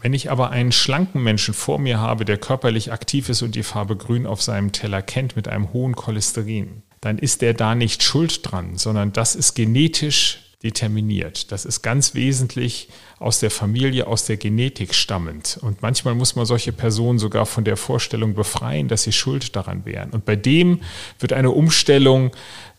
Wenn 0.00 0.14
ich 0.14 0.30
aber 0.30 0.50
einen 0.50 0.72
schlanken 0.72 1.22
Menschen 1.22 1.54
vor 1.54 1.78
mir 1.78 1.98
habe, 1.98 2.24
der 2.24 2.38
körperlich 2.38 2.92
aktiv 2.92 3.28
ist 3.28 3.42
und 3.42 3.54
die 3.54 3.62
Farbe 3.62 3.96
grün 3.96 4.26
auf 4.26 4.42
seinem 4.42 4.72
Teller 4.72 5.02
kennt 5.02 5.36
mit 5.36 5.48
einem 5.48 5.72
hohen 5.72 5.96
Cholesterin, 5.96 6.82
dann 7.00 7.18
ist 7.18 7.42
der 7.42 7.54
da 7.54 7.74
nicht 7.74 8.02
schuld 8.02 8.40
dran, 8.50 8.76
sondern 8.76 9.12
das 9.12 9.34
ist 9.34 9.54
genetisch 9.54 10.40
determiniert. 10.62 11.52
Das 11.52 11.64
ist 11.64 11.82
ganz 11.82 12.14
wesentlich 12.14 12.88
aus 13.20 13.38
der 13.38 13.50
Familie, 13.50 14.08
aus 14.08 14.24
der 14.24 14.36
Genetik 14.36 14.92
stammend. 14.92 15.58
Und 15.60 15.82
manchmal 15.82 16.16
muss 16.16 16.34
man 16.34 16.46
solche 16.46 16.72
Personen 16.72 17.20
sogar 17.20 17.46
von 17.46 17.62
der 17.62 17.76
Vorstellung 17.76 18.34
befreien, 18.34 18.88
dass 18.88 19.04
sie 19.04 19.12
schuld 19.12 19.54
daran 19.54 19.84
wären. 19.84 20.10
Und 20.10 20.24
bei 20.24 20.34
dem 20.34 20.80
wird 21.20 21.32
eine 21.32 21.52
Umstellung, 21.52 22.32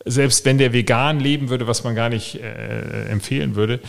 selbst 0.03 0.43
wenn 0.43 0.57
der 0.57 0.73
vegan 0.73 1.21
leben 1.21 1.49
würde, 1.49 1.67
was 1.67 1.85
man 1.85 1.95
gar 1.95 2.09
nicht 2.09 2.35
äh, 2.35 3.05
empfehlen 3.05 3.55
würde, 3.55 3.79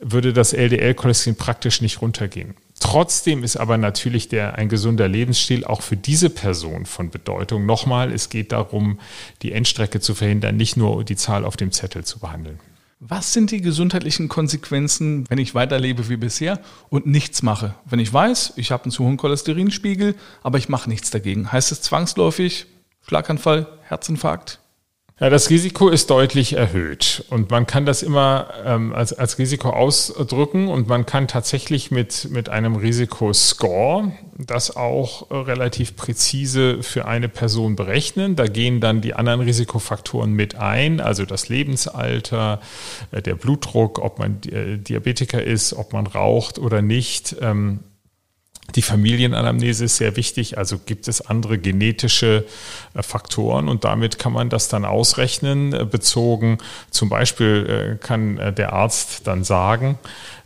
würde 0.00 0.32
das 0.32 0.52
LDL-Cholesterin 0.52 1.36
praktisch 1.36 1.80
nicht 1.80 2.00
runtergehen. 2.02 2.54
Trotzdem 2.80 3.44
ist 3.44 3.56
aber 3.56 3.76
natürlich 3.76 4.28
der, 4.28 4.56
ein 4.56 4.68
gesunder 4.68 5.06
Lebensstil 5.06 5.64
auch 5.64 5.82
für 5.82 5.96
diese 5.96 6.30
Person 6.30 6.86
von 6.86 7.10
Bedeutung. 7.10 7.66
Nochmal, 7.66 8.10
es 8.10 8.30
geht 8.30 8.52
darum, 8.52 8.98
die 9.42 9.52
Endstrecke 9.52 10.00
zu 10.00 10.14
verhindern, 10.14 10.56
nicht 10.56 10.76
nur 10.76 11.04
die 11.04 11.14
Zahl 11.14 11.44
auf 11.44 11.56
dem 11.56 11.72
Zettel 11.72 12.04
zu 12.04 12.18
behandeln. 12.18 12.58
Was 12.98 13.32
sind 13.32 13.50
die 13.50 13.60
gesundheitlichen 13.60 14.28
Konsequenzen, 14.28 15.24
wenn 15.28 15.38
ich 15.38 15.54
weiterlebe 15.54 16.08
wie 16.08 16.16
bisher 16.16 16.60
und 16.88 17.06
nichts 17.06 17.42
mache? 17.42 17.74
Wenn 17.84 17.98
ich 17.98 18.12
weiß, 18.12 18.54
ich 18.56 18.72
habe 18.72 18.84
einen 18.84 18.92
zu 18.92 19.04
hohen 19.04 19.16
Cholesterinspiegel, 19.16 20.14
aber 20.42 20.58
ich 20.58 20.68
mache 20.68 20.90
nichts 20.90 21.10
dagegen. 21.10 21.52
Heißt 21.52 21.72
es 21.72 21.82
zwangsläufig 21.82 22.66
Schlaganfall, 23.06 23.66
Herzinfarkt? 23.88 24.58
Ja, 25.22 25.28
das 25.28 25.50
Risiko 25.50 25.90
ist 25.90 26.08
deutlich 26.08 26.54
erhöht 26.54 27.26
und 27.28 27.50
man 27.50 27.66
kann 27.66 27.84
das 27.84 28.02
immer 28.02 28.54
ähm, 28.64 28.94
als, 28.94 29.12
als 29.12 29.36
Risiko 29.36 29.68
ausdrücken 29.68 30.68
und 30.68 30.88
man 30.88 31.04
kann 31.04 31.28
tatsächlich 31.28 31.90
mit, 31.90 32.28
mit 32.30 32.48
einem 32.48 32.74
Risikoscore 32.74 34.12
das 34.38 34.74
auch 34.74 35.30
äh, 35.30 35.34
relativ 35.34 35.94
präzise 35.94 36.82
für 36.82 37.04
eine 37.04 37.28
Person 37.28 37.76
berechnen. 37.76 38.34
Da 38.34 38.46
gehen 38.46 38.80
dann 38.80 39.02
die 39.02 39.12
anderen 39.12 39.42
Risikofaktoren 39.42 40.32
mit 40.32 40.54
ein, 40.54 41.02
also 41.02 41.26
das 41.26 41.50
Lebensalter, 41.50 42.58
äh, 43.10 43.20
der 43.20 43.34
Blutdruck, 43.34 43.98
ob 43.98 44.18
man 44.18 44.40
äh, 44.50 44.78
Diabetiker 44.78 45.44
ist, 45.44 45.74
ob 45.74 45.92
man 45.92 46.06
raucht 46.06 46.58
oder 46.58 46.80
nicht. 46.80 47.36
Ähm, 47.42 47.80
die 48.74 48.82
Familienanamnese 48.82 49.84
ist 49.84 49.96
sehr 49.96 50.16
wichtig, 50.16 50.58
also 50.58 50.78
gibt 50.78 51.08
es 51.08 51.20
andere 51.20 51.58
genetische 51.58 52.44
äh, 52.94 53.02
Faktoren 53.02 53.68
und 53.68 53.84
damit 53.84 54.18
kann 54.18 54.32
man 54.32 54.48
das 54.48 54.68
dann 54.68 54.84
ausrechnen, 54.84 55.72
äh, 55.72 55.84
bezogen 55.84 56.58
zum 56.90 57.08
Beispiel 57.08 57.96
äh, 58.00 58.04
kann 58.04 58.36
der 58.56 58.72
Arzt 58.72 59.26
dann 59.26 59.44
sagen, 59.44 59.98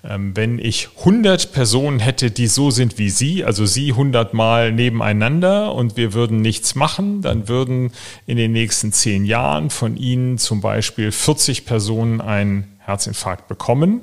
ähm, 0.06 0.36
wenn 0.36 0.58
ich 0.58 0.90
100 0.98 1.52
Personen 1.52 1.98
hätte, 1.98 2.30
die 2.30 2.46
so 2.46 2.70
sind 2.70 2.98
wie 2.98 3.10
Sie, 3.10 3.44
also 3.44 3.64
Sie 3.64 3.90
100 3.90 4.34
Mal 4.34 4.72
nebeneinander 4.72 5.74
und 5.74 5.96
wir 5.96 6.12
würden 6.12 6.42
nichts 6.42 6.74
machen, 6.74 7.22
dann 7.22 7.48
würden 7.48 7.92
in 8.26 8.36
den 8.36 8.52
nächsten 8.52 8.92
zehn 8.92 9.24
Jahren 9.24 9.70
von 9.70 9.96
Ihnen 9.96 10.36
zum 10.36 10.60
Beispiel 10.60 11.10
40 11.10 11.64
Personen 11.64 12.20
einen 12.20 12.78
Herzinfarkt 12.80 13.48
bekommen. 13.48 14.02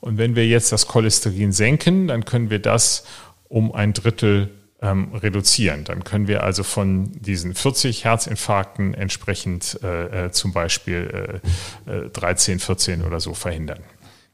Und 0.00 0.16
wenn 0.16 0.36
wir 0.36 0.46
jetzt 0.46 0.72
das 0.72 0.86
Cholesterin 0.86 1.52
senken, 1.52 2.08
dann 2.08 2.24
können 2.24 2.50
wir 2.50 2.60
das 2.60 3.04
um 3.48 3.72
ein 3.72 3.92
Drittel 3.92 4.50
ähm, 4.80 5.12
reduzieren. 5.14 5.84
Dann 5.84 6.04
können 6.04 6.28
wir 6.28 6.44
also 6.44 6.62
von 6.62 7.10
diesen 7.12 7.54
40 7.54 8.04
Herzinfarkten 8.04 8.94
entsprechend 8.94 9.78
äh, 9.82 10.26
äh, 10.26 10.30
zum 10.30 10.52
Beispiel 10.52 11.40
äh, 11.86 12.08
13, 12.10 12.56
äh, 12.56 12.60
14 12.60 13.04
oder 13.04 13.20
so 13.20 13.34
verhindern. 13.34 13.80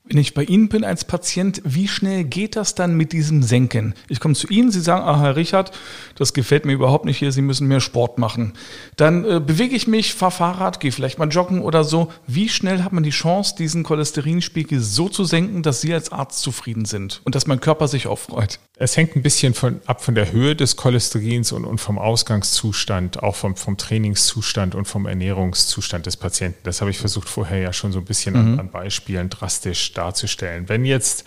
Wenn 0.06 0.18
ich 0.18 0.34
bei 0.34 0.44
Ihnen 0.44 0.68
bin 0.68 0.84
als 0.84 1.06
Patient, 1.06 1.62
wie 1.64 1.88
schnell 1.88 2.24
geht 2.24 2.56
das 2.56 2.74
dann 2.74 2.94
mit 2.94 3.12
diesem 3.12 3.42
Senken? 3.42 3.94
Ich 4.10 4.20
komme 4.20 4.34
zu 4.34 4.46
Ihnen, 4.48 4.70
Sie 4.70 4.82
sagen, 4.82 5.02
ah, 5.02 5.18
Herr 5.18 5.34
Richard, 5.34 5.72
das 6.16 6.34
gefällt 6.34 6.66
mir 6.66 6.74
überhaupt 6.74 7.06
nicht 7.06 7.16
hier, 7.16 7.32
Sie 7.32 7.40
müssen 7.40 7.68
mehr 7.68 7.80
Sport 7.80 8.18
machen. 8.18 8.52
Dann 8.96 9.24
äh, 9.24 9.40
bewege 9.40 9.74
ich 9.74 9.86
mich, 9.86 10.12
fahre 10.12 10.30
Fahrrad, 10.30 10.78
gehe 10.78 10.92
vielleicht 10.92 11.18
mal 11.18 11.30
joggen 11.30 11.62
oder 11.62 11.84
so. 11.84 12.12
Wie 12.26 12.50
schnell 12.50 12.82
hat 12.82 12.92
man 12.92 13.02
die 13.02 13.10
Chance, 13.10 13.54
diesen 13.56 13.82
Cholesterinspiegel 13.82 14.78
so 14.78 15.08
zu 15.08 15.24
senken, 15.24 15.62
dass 15.62 15.80
Sie 15.80 15.94
als 15.94 16.12
Arzt 16.12 16.40
zufrieden 16.40 16.84
sind 16.84 17.22
und 17.24 17.34
dass 17.34 17.46
mein 17.46 17.62
Körper 17.62 17.88
sich 17.88 18.06
auch 18.06 18.18
freut? 18.18 18.58
Es 18.76 18.96
hängt 18.96 19.14
ein 19.14 19.22
bisschen 19.22 19.54
von, 19.54 19.80
ab 19.86 20.02
von 20.02 20.16
der 20.16 20.32
Höhe 20.32 20.56
des 20.56 20.74
Cholesterins 20.74 21.52
und, 21.52 21.64
und 21.64 21.78
vom 21.80 21.96
Ausgangszustand, 21.96 23.22
auch 23.22 23.36
vom, 23.36 23.54
vom 23.54 23.76
Trainingszustand 23.76 24.74
und 24.74 24.86
vom 24.86 25.06
Ernährungszustand 25.06 26.06
des 26.06 26.16
Patienten. 26.16 26.58
Das 26.64 26.80
habe 26.80 26.90
ich 26.90 26.98
versucht 26.98 27.28
vorher 27.28 27.58
ja 27.58 27.72
schon 27.72 27.92
so 27.92 28.00
ein 28.00 28.04
bisschen 28.04 28.34
mhm. 28.34 28.54
an, 28.54 28.60
an 28.60 28.70
Beispielen 28.70 29.30
drastisch 29.30 29.92
darzustellen. 29.92 30.68
Wenn 30.68 30.84
jetzt 30.84 31.24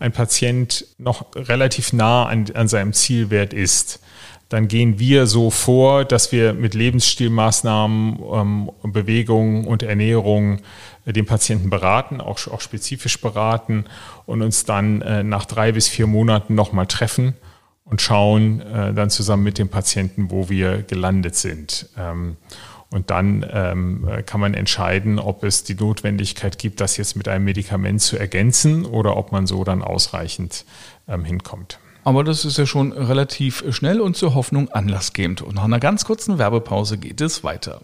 ein 0.00 0.10
Patient 0.10 0.84
noch 0.98 1.26
relativ 1.36 1.92
nah 1.92 2.26
an, 2.26 2.46
an 2.54 2.66
seinem 2.66 2.92
Zielwert 2.92 3.54
ist, 3.54 4.00
dann 4.48 4.66
gehen 4.66 4.98
wir 4.98 5.26
so 5.26 5.50
vor, 5.50 6.04
dass 6.04 6.32
wir 6.32 6.54
mit 6.54 6.74
Lebensstilmaßnahmen, 6.74 8.18
ähm, 8.32 8.70
Bewegung 8.82 9.64
und 9.64 9.84
Ernährung 9.84 10.58
äh, 10.58 10.62
den 11.06 11.26
Patienten 11.26 11.70
beraten, 11.70 12.20
auch, 12.20 12.46
auch 12.48 12.60
spezifisch 12.60 13.20
beraten 13.20 13.84
und 14.26 14.42
uns 14.42 14.64
dann 14.64 15.02
äh, 15.02 15.22
nach 15.22 15.44
drei 15.44 15.72
bis 15.72 15.88
vier 15.88 16.06
Monaten 16.06 16.54
nochmal 16.54 16.86
treffen 16.86 17.34
und 17.84 18.00
schauen 18.00 18.60
äh, 18.60 18.94
dann 18.94 19.10
zusammen 19.10 19.42
mit 19.42 19.58
dem 19.58 19.68
Patienten, 19.68 20.30
wo 20.30 20.48
wir 20.48 20.82
gelandet 20.82 21.34
sind. 21.36 21.88
Ähm, 21.98 22.36
und 22.92 23.10
dann 23.10 23.46
ähm, 23.52 24.08
kann 24.26 24.40
man 24.40 24.54
entscheiden, 24.54 25.20
ob 25.20 25.44
es 25.44 25.62
die 25.62 25.74
Notwendigkeit 25.74 26.58
gibt, 26.58 26.80
das 26.80 26.96
jetzt 26.96 27.16
mit 27.16 27.28
einem 27.28 27.44
Medikament 27.44 28.00
zu 28.02 28.18
ergänzen 28.18 28.84
oder 28.84 29.16
ob 29.16 29.30
man 29.30 29.46
so 29.46 29.62
dann 29.62 29.82
ausreichend 29.82 30.64
ähm, 31.06 31.24
hinkommt. 31.24 31.78
Aber 32.02 32.24
das 32.24 32.44
ist 32.44 32.58
ja 32.58 32.66
schon 32.66 32.92
relativ 32.92 33.62
schnell 33.70 34.00
und 34.00 34.16
zur 34.16 34.34
Hoffnung 34.34 34.70
anlassgebend. 34.70 35.42
Und 35.42 35.54
nach 35.54 35.64
einer 35.64 35.80
ganz 35.80 36.04
kurzen 36.04 36.38
Werbepause 36.38 36.98
geht 36.98 37.20
es 37.20 37.44
weiter. 37.44 37.82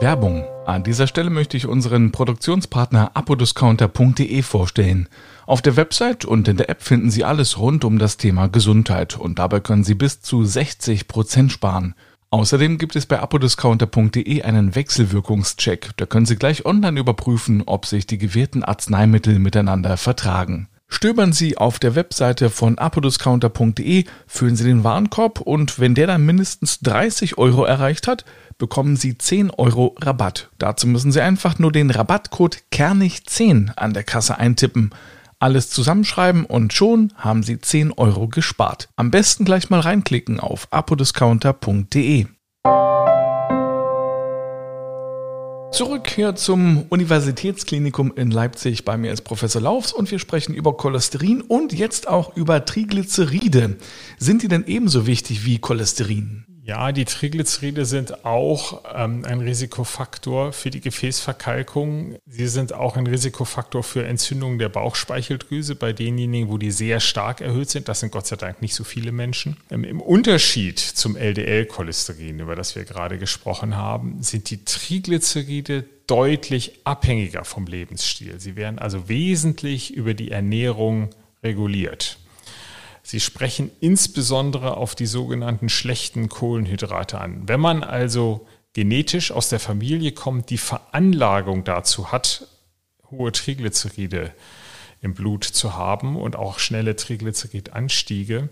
Werbung. 0.00 0.44
An 0.64 0.84
dieser 0.84 1.08
Stelle 1.08 1.28
möchte 1.28 1.56
ich 1.56 1.66
unseren 1.66 2.12
Produktionspartner 2.12 3.10
apodiscounter.de 3.14 4.42
vorstellen. 4.42 5.08
Auf 5.44 5.60
der 5.60 5.76
Website 5.76 6.24
und 6.24 6.46
in 6.46 6.56
der 6.56 6.68
App 6.68 6.82
finden 6.82 7.10
Sie 7.10 7.24
alles 7.24 7.58
rund 7.58 7.84
um 7.84 7.98
das 7.98 8.16
Thema 8.16 8.46
Gesundheit 8.46 9.18
und 9.18 9.40
dabei 9.40 9.58
können 9.58 9.82
Sie 9.82 9.94
bis 9.94 10.20
zu 10.20 10.44
60 10.44 11.08
Prozent 11.08 11.50
sparen. 11.50 11.94
Außerdem 12.30 12.78
gibt 12.78 12.94
es 12.94 13.06
bei 13.06 13.18
apodiscounter.de 13.18 14.42
einen 14.42 14.74
Wechselwirkungscheck. 14.76 15.90
Da 15.96 16.06
können 16.06 16.26
Sie 16.26 16.36
gleich 16.36 16.64
online 16.64 17.00
überprüfen, 17.00 17.64
ob 17.66 17.86
sich 17.86 18.06
die 18.06 18.18
gewährten 18.18 18.62
Arzneimittel 18.62 19.40
miteinander 19.40 19.96
vertragen. 19.96 20.68
Stöbern 20.88 21.32
Sie 21.32 21.56
auf 21.56 21.78
der 21.78 21.94
Webseite 21.94 22.50
von 22.50 22.78
apodiscounter.de, 22.78 24.04
füllen 24.26 24.56
Sie 24.56 24.64
den 24.64 24.84
Warenkorb 24.84 25.40
und 25.40 25.78
wenn 25.78 25.94
der 25.94 26.06
dann 26.06 26.24
mindestens 26.24 26.80
30 26.80 27.38
Euro 27.38 27.64
erreicht 27.64 28.08
hat, 28.08 28.24
bekommen 28.56 28.96
Sie 28.96 29.16
10 29.16 29.50
Euro 29.50 29.94
Rabatt. 30.00 30.50
Dazu 30.58 30.86
müssen 30.86 31.12
Sie 31.12 31.20
einfach 31.20 31.58
nur 31.58 31.72
den 31.72 31.90
Rabattcode 31.90 32.64
Kernig10 32.72 33.74
an 33.76 33.92
der 33.92 34.02
Kasse 34.02 34.38
eintippen. 34.38 34.90
Alles 35.38 35.70
zusammenschreiben 35.70 36.44
und 36.44 36.72
schon 36.72 37.12
haben 37.16 37.44
Sie 37.44 37.60
10 37.60 37.92
Euro 37.92 38.26
gespart. 38.26 38.88
Am 38.96 39.12
besten 39.12 39.44
gleich 39.44 39.70
mal 39.70 39.80
reinklicken 39.80 40.40
auf 40.40 40.66
apodiscounter.de. 40.72 42.26
Zurück 45.70 46.08
hier 46.08 46.34
zum 46.34 46.86
Universitätsklinikum 46.88 48.12
in 48.16 48.30
Leipzig. 48.30 48.84
Bei 48.84 48.96
mir 48.96 49.12
ist 49.12 49.22
Professor 49.22 49.60
Laufs 49.60 49.92
und 49.92 50.10
wir 50.10 50.18
sprechen 50.18 50.54
über 50.54 50.76
Cholesterin 50.76 51.42
und 51.42 51.72
jetzt 51.72 52.08
auch 52.08 52.34
über 52.36 52.64
Triglyceride. 52.64 53.76
Sind 54.18 54.42
die 54.42 54.48
denn 54.48 54.64
ebenso 54.66 55.06
wichtig 55.06 55.44
wie 55.44 55.58
Cholesterin? 55.58 56.47
Ja, 56.68 56.92
die 56.92 57.06
Triglyceride 57.06 57.86
sind 57.86 58.26
auch 58.26 58.82
ähm, 58.94 59.24
ein 59.24 59.40
Risikofaktor 59.40 60.52
für 60.52 60.68
die 60.68 60.82
Gefäßverkalkung. 60.82 62.16
Sie 62.26 62.46
sind 62.46 62.74
auch 62.74 62.98
ein 62.98 63.06
Risikofaktor 63.06 63.82
für 63.82 64.04
Entzündungen 64.04 64.58
der 64.58 64.68
Bauchspeicheldrüse 64.68 65.76
bei 65.76 65.94
denjenigen, 65.94 66.50
wo 66.50 66.58
die 66.58 66.70
sehr 66.70 67.00
stark 67.00 67.40
erhöht 67.40 67.70
sind. 67.70 67.88
Das 67.88 68.00
sind 68.00 68.12
Gott 68.12 68.26
sei 68.26 68.36
Dank 68.36 68.60
nicht 68.60 68.74
so 68.74 68.84
viele 68.84 69.12
Menschen. 69.12 69.56
Ähm, 69.70 69.82
Im 69.82 70.02
Unterschied 70.02 70.78
zum 70.78 71.16
LDL-Cholesterin, 71.16 72.38
über 72.38 72.54
das 72.54 72.76
wir 72.76 72.84
gerade 72.84 73.16
gesprochen 73.16 73.74
haben, 73.74 74.22
sind 74.22 74.50
die 74.50 74.62
Triglyceride 74.62 75.86
deutlich 76.06 76.80
abhängiger 76.84 77.46
vom 77.46 77.64
Lebensstil. 77.64 78.40
Sie 78.40 78.56
werden 78.56 78.78
also 78.78 79.08
wesentlich 79.08 79.94
über 79.94 80.12
die 80.12 80.32
Ernährung 80.32 81.08
reguliert. 81.42 82.18
Sie 83.10 83.20
sprechen 83.20 83.70
insbesondere 83.80 84.76
auf 84.76 84.94
die 84.94 85.06
sogenannten 85.06 85.70
schlechten 85.70 86.28
Kohlenhydrate 86.28 87.18
an. 87.18 87.48
Wenn 87.48 87.58
man 87.58 87.82
also 87.82 88.46
genetisch 88.74 89.32
aus 89.32 89.48
der 89.48 89.60
Familie 89.60 90.12
kommt, 90.12 90.50
die 90.50 90.58
Veranlagung 90.58 91.64
dazu 91.64 92.12
hat, 92.12 92.46
hohe 93.10 93.32
Triglyceride 93.32 94.34
im 95.00 95.14
Blut 95.14 95.44
zu 95.44 95.74
haben 95.74 96.16
und 96.16 96.36
auch 96.36 96.58
schnelle 96.58 96.96
Triglyceridanstiege, 96.96 98.50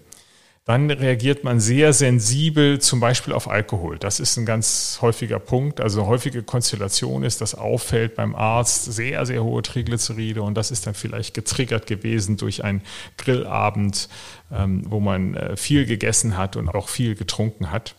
dann 0.67 0.91
reagiert 0.91 1.45
man 1.45 1.61
sehr 1.61 1.93
sensibel 1.93 2.81
zum 2.81 2.99
Beispiel 2.99 3.33
auf 3.33 3.49
Alkohol. 3.49 3.99
Das 4.01 4.19
ist 4.19 4.37
ein 4.37 4.45
ganz 4.45 4.99
häufiger 5.01 5.39
Punkt. 5.39 5.81
Also 5.81 6.07
häufige 6.07 6.43
Konstellation 6.43 7.23
ist, 7.23 7.41
dass 7.41 7.55
auffällt 7.55 8.17
beim 8.17 8.35
Arzt 8.35 8.85
sehr, 8.85 9.25
sehr 9.27 9.45
hohe 9.45 9.63
Triglyceride 9.63 10.43
und 10.43 10.57
das 10.57 10.73
ist 10.73 10.89
dann 10.89 10.95
vielleicht 10.95 11.35
getriggert 11.35 11.87
gewesen 11.87 12.37
durch 12.37 12.65
einen 12.65 12.83
Grillabend, 13.17 14.09
ähm, 14.53 14.83
wo 14.89 14.99
man 14.99 15.35
äh, 15.35 15.57
viel 15.57 15.87
gegessen 15.87 16.37
hat 16.37 16.57
und 16.57 16.69
auch 16.69 16.89
viel 16.89 17.15
getrunken 17.15 17.71
hat. 17.71 17.95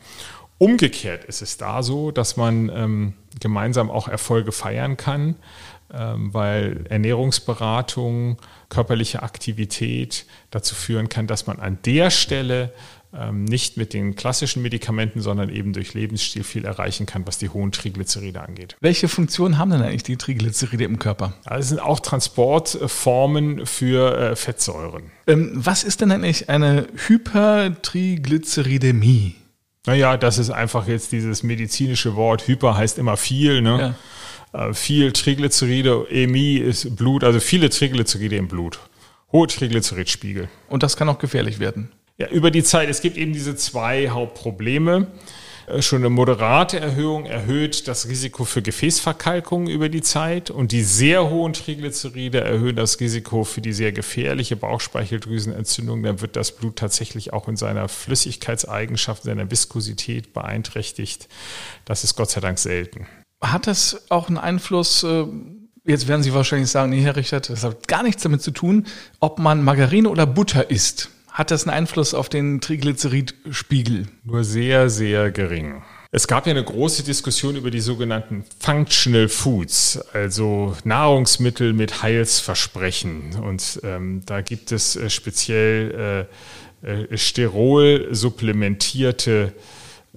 Umgekehrt 0.57 1.23
ist 1.23 1.41
es 1.41 1.55
da 1.55 1.83
so, 1.83 2.11
dass 2.11 2.35
man 2.35 2.67
ähm, 2.67 3.13
gemeinsam 3.39 3.89
auch 3.89 4.09
Erfolge 4.09 4.51
feiern 4.51 4.97
kann, 4.97 5.35
weil 5.89 6.85
Ernährungsberatung, 6.89 8.37
körperliche 8.69 9.23
Aktivität 9.23 10.25
dazu 10.51 10.75
führen 10.75 11.09
kann, 11.09 11.27
dass 11.27 11.47
man 11.47 11.59
an 11.59 11.79
der 11.85 12.09
Stelle 12.09 12.71
ähm, 13.13 13.45
nicht 13.45 13.77
mit 13.77 13.93
den 13.93 14.15
klassischen 14.15 14.61
Medikamenten, 14.61 15.21
sondern 15.21 15.47
eben 15.49 15.71
durch 15.73 15.93
Lebensstil 15.93 16.43
viel 16.43 16.65
erreichen 16.65 17.05
kann, 17.05 17.25
was 17.25 17.37
die 17.37 17.47
hohen 17.49 17.71
Triglyceride 17.71 18.41
angeht. 18.41 18.75
Welche 18.81 19.07
Funktion 19.07 19.57
haben 19.57 19.71
denn 19.71 19.81
eigentlich 19.81 20.03
die 20.03 20.17
Triglyceride 20.17 20.83
im 20.83 20.99
Körper? 20.99 21.33
Das 21.45 21.69
sind 21.69 21.79
auch 21.79 22.01
Transportformen 22.01 23.65
für 23.65 24.17
äh, 24.17 24.35
Fettsäuren. 24.35 25.03
Ähm, 25.25 25.51
was 25.53 25.85
ist 25.85 26.01
denn 26.01 26.11
eigentlich 26.11 26.49
eine 26.49 26.85
Hypertriglyceridämie? 27.07 29.35
Naja, 29.85 30.17
das 30.17 30.37
ist 30.37 30.49
einfach 30.49 30.85
jetzt 30.87 31.13
dieses 31.13 31.43
medizinische 31.43 32.17
Wort. 32.17 32.45
Hyper 32.45 32.75
heißt 32.75 32.99
immer 32.99 33.15
viel. 33.15 33.61
Ne? 33.61 33.79
Ja. 33.79 33.95
Äh, 34.57 34.73
viel 34.73 35.11
Triglyceride, 35.11 36.07
EMI 36.09 36.57
ist 36.57 36.95
Blut, 36.95 37.23
also 37.23 37.39
viele 37.39 37.69
Triglyceride 37.69 38.35
im 38.35 38.47
Blut. 38.47 38.79
Hohe 39.31 39.47
Triglyceridspiegel. 39.47 40.47
Und 40.69 40.83
das 40.83 40.97
kann 40.97 41.09
auch 41.09 41.19
gefährlich 41.19 41.59
werden. 41.59 41.91
Ja, 42.17 42.29
über 42.29 42.49
die 42.49 42.63
Zeit. 42.63 42.89
Es 42.89 43.01
gibt 43.01 43.17
eben 43.17 43.33
diese 43.33 43.55
zwei 43.55 44.09
Hauptprobleme. 44.09 45.07
Äh, 45.67 45.83
schon 45.83 45.99
eine 45.99 46.09
moderate 46.09 46.79
Erhöhung 46.79 47.25
erhöht 47.25 47.87
das 47.87 48.07
Risiko 48.07 48.45
für 48.45 48.63
Gefäßverkalkung 48.63 49.67
über 49.67 49.89
die 49.89 50.01
Zeit 50.01 50.49
und 50.49 50.71
die 50.71 50.81
sehr 50.81 51.29
hohen 51.29 51.53
Triglyceride 51.53 52.41
erhöhen 52.41 52.75
das 52.75 52.99
Risiko 52.99 53.43
für 53.43 53.61
die 53.61 53.73
sehr 53.73 53.91
gefährliche 53.91 54.55
Bauchspeicheldrüsenentzündung. 54.55 56.01
Dann 56.01 56.21
wird 56.21 56.35
das 56.35 56.53
Blut 56.53 56.77
tatsächlich 56.77 57.31
auch 57.31 57.47
in 57.47 57.57
seiner 57.57 57.89
Flüssigkeitseigenschaft, 57.89 59.23
seiner 59.23 59.51
Viskosität 59.51 60.33
beeinträchtigt. 60.33 61.27
Das 61.85 62.03
ist 62.03 62.15
Gott 62.15 62.31
sei 62.31 62.41
Dank 62.41 62.57
selten. 62.57 63.05
Hat 63.41 63.67
das 63.67 64.09
auch 64.09 64.27
einen 64.27 64.37
Einfluss, 64.37 65.03
äh, 65.03 65.25
jetzt 65.85 66.07
werden 66.07 66.23
Sie 66.23 66.33
wahrscheinlich 66.33 66.69
sagen, 66.69 66.89
nee, 66.89 67.01
Herr 67.01 67.15
Richard, 67.15 67.49
das 67.49 67.63
hat 67.63 67.87
gar 67.87 68.03
nichts 68.03 68.23
damit 68.23 68.41
zu 68.41 68.51
tun, 68.51 68.85
ob 69.19 69.39
man 69.39 69.63
Margarine 69.63 70.09
oder 70.09 70.25
Butter 70.25 70.69
isst. 70.69 71.09
Hat 71.31 71.51
das 71.51 71.67
einen 71.67 71.77
Einfluss 71.77 72.15
auf 72.15 72.29
den 72.29 72.61
Triglyceridspiegel? 72.61 74.07
Nur 74.23 74.43
sehr, 74.43 74.89
sehr 74.89 75.29
gering. 75.29 75.83
Es 76.09 76.27
gab 76.27 76.47
ja 76.47 76.51
eine 76.51 76.63
große 76.63 77.03
Diskussion 77.03 77.55
über 77.55 77.69
die 77.69 77.79
sogenannten 77.81 78.43
Functional 78.59 79.29
Foods, 79.29 79.99
also 80.13 80.75
Nahrungsmittel 80.83 81.73
mit 81.73 82.01
Heilsversprechen. 82.01 83.35
Und 83.43 83.81
ähm, 83.83 84.23
da 84.25 84.41
gibt 84.41 84.71
es 84.71 84.95
äh, 84.95 85.11
speziell 85.11 86.27
äh, 86.83 87.03
äh, 87.03 87.17
Sterol 87.17 88.07
supplementierte 88.11 89.53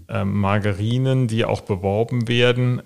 äh, 0.09 0.25
Margarinen, 0.25 1.27
die 1.27 1.45
auch 1.45 1.63
beworben 1.63 2.29
werden 2.29 2.83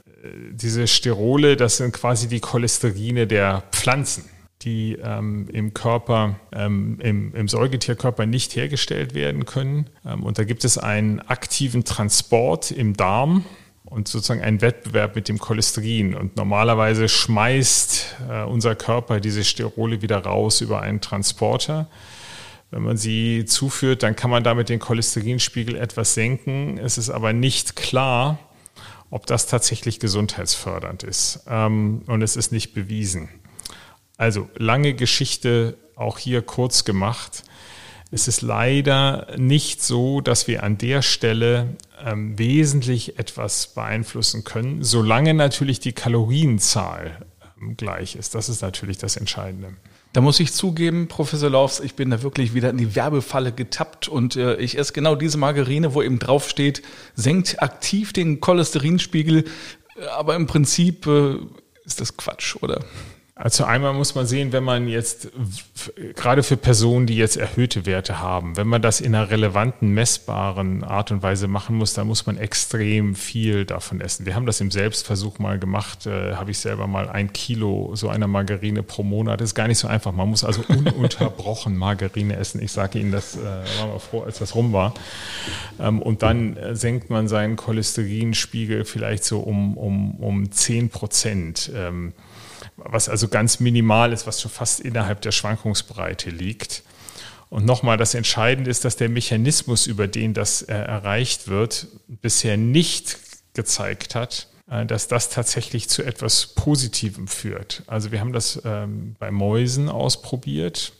diese 0.52 0.86
Sterole, 0.86 1.56
das 1.56 1.78
sind 1.78 1.92
quasi 1.92 2.28
die 2.28 2.40
Cholesterine 2.40 3.26
der 3.26 3.64
Pflanzen, 3.72 4.24
die 4.62 4.98
ähm, 5.02 5.48
im 5.52 5.74
Körper, 5.74 6.36
ähm, 6.52 6.98
im, 7.00 7.34
im, 7.34 7.48
Säugetierkörper 7.48 8.24
nicht 8.26 8.56
hergestellt 8.56 9.14
werden 9.14 9.44
können. 9.44 9.90
Ähm, 10.06 10.22
und 10.22 10.38
da 10.38 10.44
gibt 10.44 10.64
es 10.64 10.78
einen 10.78 11.20
aktiven 11.20 11.84
Transport 11.84 12.70
im 12.70 12.94
Darm 12.94 13.44
und 13.84 14.08
sozusagen 14.08 14.42
einen 14.42 14.60
Wettbewerb 14.60 15.14
mit 15.14 15.28
dem 15.28 15.38
Cholesterin. 15.38 16.14
Und 16.14 16.36
normalerweise 16.36 17.08
schmeißt 17.08 18.16
äh, 18.30 18.42
unser 18.44 18.74
Körper 18.74 19.20
diese 19.20 19.44
Sterole 19.44 20.00
wieder 20.02 20.18
raus 20.18 20.60
über 20.60 20.80
einen 20.80 21.00
Transporter. 21.00 21.88
Wenn 22.70 22.82
man 22.82 22.96
sie 22.96 23.44
zuführt, 23.44 24.02
dann 24.02 24.16
kann 24.16 24.30
man 24.30 24.42
damit 24.42 24.68
den 24.68 24.80
Cholesterinspiegel 24.80 25.76
etwas 25.76 26.14
senken. 26.14 26.78
Es 26.78 26.98
ist 26.98 27.10
aber 27.10 27.32
nicht 27.32 27.76
klar, 27.76 28.38
ob 29.14 29.26
das 29.26 29.46
tatsächlich 29.46 30.00
gesundheitsfördernd 30.00 31.04
ist. 31.04 31.44
Ähm, 31.46 32.02
und 32.08 32.20
es 32.20 32.34
ist 32.34 32.50
nicht 32.50 32.74
bewiesen. 32.74 33.28
Also 34.16 34.48
lange 34.56 34.92
Geschichte, 34.92 35.76
auch 35.94 36.18
hier 36.18 36.42
kurz 36.42 36.84
gemacht. 36.84 37.44
Es 38.10 38.26
ist 38.26 38.42
leider 38.42 39.28
nicht 39.36 39.84
so, 39.84 40.20
dass 40.20 40.48
wir 40.48 40.64
an 40.64 40.78
der 40.78 41.00
Stelle 41.00 41.76
ähm, 42.04 42.36
wesentlich 42.40 43.16
etwas 43.16 43.68
beeinflussen 43.68 44.42
können, 44.42 44.82
solange 44.82 45.32
natürlich 45.32 45.78
die 45.78 45.92
Kalorienzahl 45.92 47.24
ähm, 47.62 47.76
gleich 47.76 48.16
ist. 48.16 48.34
Das 48.34 48.48
ist 48.48 48.62
natürlich 48.62 48.98
das 48.98 49.16
Entscheidende. 49.16 49.74
Da 50.14 50.20
muss 50.20 50.38
ich 50.38 50.52
zugeben, 50.52 51.08
Professor 51.08 51.50
Laufs, 51.50 51.80
ich 51.80 51.96
bin 51.96 52.08
da 52.10 52.22
wirklich 52.22 52.54
wieder 52.54 52.70
in 52.70 52.76
die 52.76 52.94
Werbefalle 52.94 53.50
getappt 53.50 54.06
und 54.06 54.36
äh, 54.36 54.54
ich 54.56 54.78
esse 54.78 54.92
genau 54.92 55.16
diese 55.16 55.38
Margarine, 55.38 55.92
wo 55.92 56.02
eben 56.02 56.20
drauf 56.20 56.48
steht, 56.48 56.82
senkt 57.16 57.60
aktiv 57.60 58.12
den 58.12 58.40
Cholesterinspiegel, 58.40 59.44
aber 60.16 60.36
im 60.36 60.46
Prinzip 60.46 61.08
äh, 61.08 61.38
ist 61.84 62.00
das 62.00 62.16
Quatsch, 62.16 62.54
oder? 62.60 62.84
Also 63.36 63.64
einmal 63.64 63.92
muss 63.94 64.14
man 64.14 64.26
sehen, 64.26 64.52
wenn 64.52 64.62
man 64.62 64.86
jetzt, 64.86 65.28
gerade 66.14 66.44
für 66.44 66.56
Personen, 66.56 67.08
die 67.08 67.16
jetzt 67.16 67.36
erhöhte 67.36 67.84
Werte 67.84 68.20
haben, 68.20 68.56
wenn 68.56 68.68
man 68.68 68.80
das 68.80 69.00
in 69.00 69.12
einer 69.12 69.28
relevanten, 69.28 69.88
messbaren 69.88 70.84
Art 70.84 71.10
und 71.10 71.24
Weise 71.24 71.48
machen 71.48 71.74
muss, 71.74 71.94
dann 71.94 72.06
muss 72.06 72.26
man 72.26 72.38
extrem 72.38 73.16
viel 73.16 73.64
davon 73.64 74.00
essen. 74.00 74.24
Wir 74.24 74.36
haben 74.36 74.46
das 74.46 74.60
im 74.60 74.70
Selbstversuch 74.70 75.40
mal 75.40 75.58
gemacht, 75.58 76.06
äh, 76.06 76.36
habe 76.36 76.52
ich 76.52 76.58
selber 76.58 76.86
mal 76.86 77.08
ein 77.08 77.32
Kilo 77.32 77.90
so 77.96 78.08
einer 78.08 78.28
Margarine 78.28 78.84
pro 78.84 79.02
Monat. 79.02 79.40
Das 79.40 79.50
ist 79.50 79.54
gar 79.56 79.66
nicht 79.66 79.78
so 79.78 79.88
einfach. 79.88 80.12
Man 80.12 80.28
muss 80.28 80.44
also 80.44 80.62
ununterbrochen 80.68 81.76
Margarine 81.76 82.36
essen. 82.36 82.62
Ich 82.62 82.70
sage 82.70 83.00
Ihnen, 83.00 83.10
das 83.10 83.36
äh, 83.36 83.40
war 83.80 83.88
mal 83.88 83.98
froh, 83.98 84.22
als 84.22 84.38
das 84.38 84.54
rum 84.54 84.72
war. 84.72 84.94
Ähm, 85.80 86.00
und 86.00 86.22
dann 86.22 86.56
äh, 86.56 86.76
senkt 86.76 87.10
man 87.10 87.26
seinen 87.26 87.56
Cholesterinspiegel 87.56 88.84
vielleicht 88.84 89.24
so 89.24 89.40
um, 89.40 89.76
um, 89.76 90.14
um 90.20 90.52
10 90.52 90.90
Prozent. 90.90 91.72
Ähm, 91.74 92.12
was 92.76 93.08
also 93.08 93.28
ganz 93.28 93.60
minimal 93.60 94.12
ist, 94.12 94.26
was 94.26 94.40
schon 94.40 94.50
fast 94.50 94.80
innerhalb 94.80 95.20
der 95.20 95.32
Schwankungsbreite 95.32 96.30
liegt. 96.30 96.82
Und 97.50 97.64
nochmal, 97.66 97.96
das 97.96 98.14
Entscheidende 98.14 98.70
ist, 98.70 98.84
dass 98.84 98.96
der 98.96 99.08
Mechanismus, 99.08 99.86
über 99.86 100.08
den 100.08 100.34
das 100.34 100.62
äh, 100.62 100.74
erreicht 100.74 101.46
wird, 101.48 101.86
bisher 102.08 102.56
nicht 102.56 103.18
gezeigt 103.54 104.14
hat, 104.14 104.48
äh, 104.68 104.84
dass 104.86 105.08
das 105.08 105.28
tatsächlich 105.28 105.88
zu 105.88 106.02
etwas 106.02 106.48
Positivem 106.48 107.28
führt. 107.28 107.82
Also 107.86 108.10
wir 108.10 108.20
haben 108.20 108.32
das 108.32 108.60
ähm, 108.64 109.14
bei 109.18 109.30
Mäusen 109.30 109.88
ausprobiert 109.88 110.94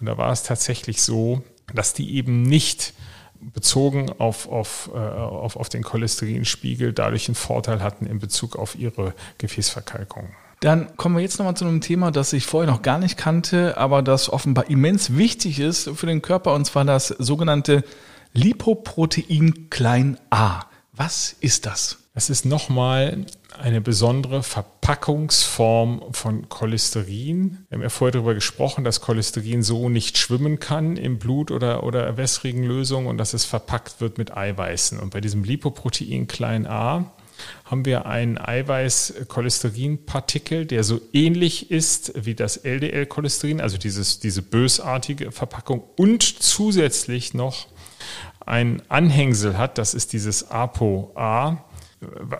und 0.00 0.06
da 0.06 0.16
war 0.16 0.32
es 0.32 0.44
tatsächlich 0.44 1.02
so, 1.02 1.42
dass 1.74 1.92
die 1.92 2.14
eben 2.16 2.42
nicht 2.42 2.94
bezogen 3.40 4.10
auf, 4.18 4.48
auf, 4.48 4.90
äh, 4.94 4.98
auf, 4.98 5.56
auf 5.56 5.68
den 5.68 5.82
Cholesterinspiegel 5.82 6.92
dadurch 6.92 7.28
einen 7.28 7.34
Vorteil 7.34 7.82
hatten 7.82 8.06
in 8.06 8.18
Bezug 8.18 8.56
auf 8.56 8.76
ihre 8.76 9.14
Gefäßverkalkung. 9.38 10.28
Dann 10.62 10.96
kommen 10.96 11.16
wir 11.16 11.22
jetzt 11.22 11.40
nochmal 11.40 11.56
zu 11.56 11.64
einem 11.64 11.80
Thema, 11.80 12.12
das 12.12 12.32
ich 12.32 12.46
vorher 12.46 12.70
noch 12.70 12.82
gar 12.82 13.00
nicht 13.00 13.16
kannte, 13.16 13.76
aber 13.76 14.00
das 14.00 14.32
offenbar 14.32 14.70
immens 14.70 15.16
wichtig 15.16 15.58
ist 15.58 15.90
für 15.96 16.06
den 16.06 16.22
Körper, 16.22 16.54
und 16.54 16.64
zwar 16.64 16.84
das 16.84 17.08
sogenannte 17.08 17.82
Lipoprotein 18.32 19.70
klein 19.70 20.18
a. 20.30 20.60
Was 20.92 21.34
ist 21.40 21.66
das? 21.66 21.98
Das 22.14 22.30
ist 22.30 22.44
nochmal 22.44 23.26
eine 23.58 23.80
besondere 23.80 24.44
Verpackungsform 24.44 26.04
von 26.12 26.48
Cholesterin. 26.48 27.66
Wir 27.68 27.78
haben 27.78 27.82
ja 27.82 27.88
vorher 27.88 28.12
darüber 28.12 28.34
gesprochen, 28.34 28.84
dass 28.84 29.00
Cholesterin 29.00 29.64
so 29.64 29.88
nicht 29.88 30.16
schwimmen 30.16 30.60
kann 30.60 30.96
im 30.96 31.18
Blut 31.18 31.50
oder, 31.50 31.82
oder 31.82 32.16
wässrigen 32.16 32.62
Lösungen 32.62 33.08
und 33.08 33.18
dass 33.18 33.34
es 33.34 33.44
verpackt 33.44 34.00
wird 34.00 34.16
mit 34.16 34.36
Eiweißen. 34.36 35.00
Und 35.00 35.10
bei 35.10 35.20
diesem 35.20 35.42
Lipoprotein 35.42 36.28
klein 36.28 36.68
a 36.68 37.10
haben 37.64 37.84
wir 37.84 38.06
einen 38.06 38.38
Eiweiß-Cholesterin-Partikel, 38.38 40.66
der 40.66 40.84
so 40.84 41.00
ähnlich 41.12 41.70
ist 41.70 42.12
wie 42.14 42.34
das 42.34 42.56
LDL-Cholesterin, 42.58 43.60
also 43.60 43.78
dieses, 43.78 44.20
diese 44.20 44.42
bösartige 44.42 45.32
Verpackung 45.32 45.82
und 45.96 46.22
zusätzlich 46.22 47.34
noch 47.34 47.66
ein 48.44 48.82
Anhängsel 48.88 49.58
hat, 49.58 49.78
das 49.78 49.94
ist 49.94 50.12
dieses 50.12 50.50
ApoA, 50.50 51.64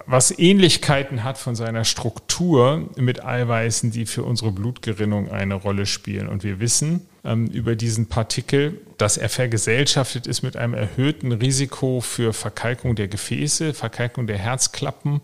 was 0.06 0.36
Ähnlichkeiten 0.36 1.22
hat 1.22 1.38
von 1.38 1.54
seiner 1.54 1.84
Struktur 1.84 2.90
mit 2.96 3.24
Eiweißen, 3.24 3.92
die 3.92 4.06
für 4.06 4.24
unsere 4.24 4.50
Blutgerinnung 4.50 5.30
eine 5.30 5.54
Rolle 5.54 5.86
spielen. 5.86 6.28
Und 6.28 6.42
wir 6.42 6.58
wissen, 6.58 7.06
ähm, 7.24 7.46
über 7.46 7.76
diesen 7.76 8.06
Partikel, 8.06 8.80
dass 8.98 9.16
er 9.16 9.28
vergesellschaftet 9.28 10.26
ist 10.26 10.42
mit 10.42 10.56
einem 10.56 10.74
erhöhten 10.74 11.32
Risiko 11.32 12.00
für 12.00 12.32
Verkalkung 12.32 12.94
der 12.94 13.08
Gefäße, 13.08 13.74
Verkalkung 13.74 14.26
der 14.26 14.38
Herzklappen 14.38 15.20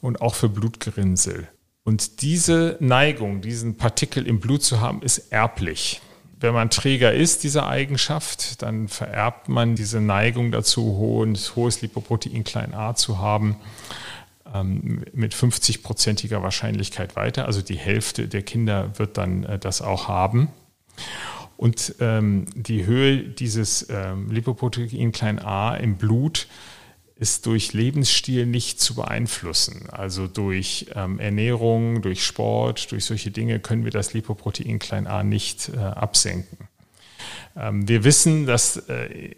und 0.00 0.20
auch 0.20 0.34
für 0.34 0.48
Blutgerinnsel. 0.48 1.48
Und 1.84 2.20
diese 2.22 2.76
Neigung, 2.80 3.40
diesen 3.40 3.76
Partikel 3.76 4.26
im 4.26 4.40
Blut 4.40 4.62
zu 4.62 4.80
haben, 4.80 5.00
ist 5.02 5.32
erblich. 5.32 6.02
Wenn 6.40 6.54
man 6.54 6.70
Träger 6.70 7.12
ist 7.12 7.42
dieser 7.42 7.66
Eigenschaft, 7.66 8.62
dann 8.62 8.88
vererbt 8.88 9.48
man 9.48 9.74
diese 9.74 10.00
Neigung 10.00 10.52
dazu, 10.52 10.82
hohes, 10.82 11.56
hohes 11.56 11.80
Lipoprotein 11.80 12.44
klein 12.44 12.74
a 12.74 12.94
zu 12.94 13.18
haben 13.18 13.56
ähm, 14.54 15.04
mit 15.12 15.34
50-prozentiger 15.34 16.42
Wahrscheinlichkeit 16.42 17.16
weiter. 17.16 17.46
Also 17.46 17.62
die 17.62 17.78
Hälfte 17.78 18.28
der 18.28 18.42
Kinder 18.42 18.98
wird 18.98 19.16
dann 19.16 19.44
äh, 19.44 19.58
das 19.58 19.82
auch 19.82 20.08
haben. 20.08 20.48
Und 21.58 21.96
ähm, 21.98 22.46
die 22.54 22.86
Höhe 22.86 23.18
dieses 23.18 23.88
ähm, 23.90 24.30
Lipoprotein 24.30 25.10
klein 25.10 25.40
a 25.40 25.74
im 25.74 25.96
Blut 25.96 26.46
ist 27.16 27.46
durch 27.46 27.72
Lebensstil 27.72 28.46
nicht 28.46 28.80
zu 28.80 28.94
beeinflussen. 28.94 29.90
Also 29.90 30.28
durch 30.28 30.86
ähm, 30.94 31.18
Ernährung, 31.18 32.00
durch 32.00 32.24
Sport, 32.24 32.92
durch 32.92 33.04
solche 33.04 33.32
Dinge 33.32 33.58
können 33.58 33.82
wir 33.82 33.90
das 33.90 34.12
Lipoprotein 34.14 34.78
klein 34.78 35.08
a 35.08 35.24
nicht 35.24 35.70
äh, 35.74 35.78
absenken. 35.78 36.68
Ähm, 37.56 37.88
wir 37.88 38.04
wissen, 38.04 38.46
dass 38.46 38.76
äh, 38.88 39.06
äh, 39.06 39.34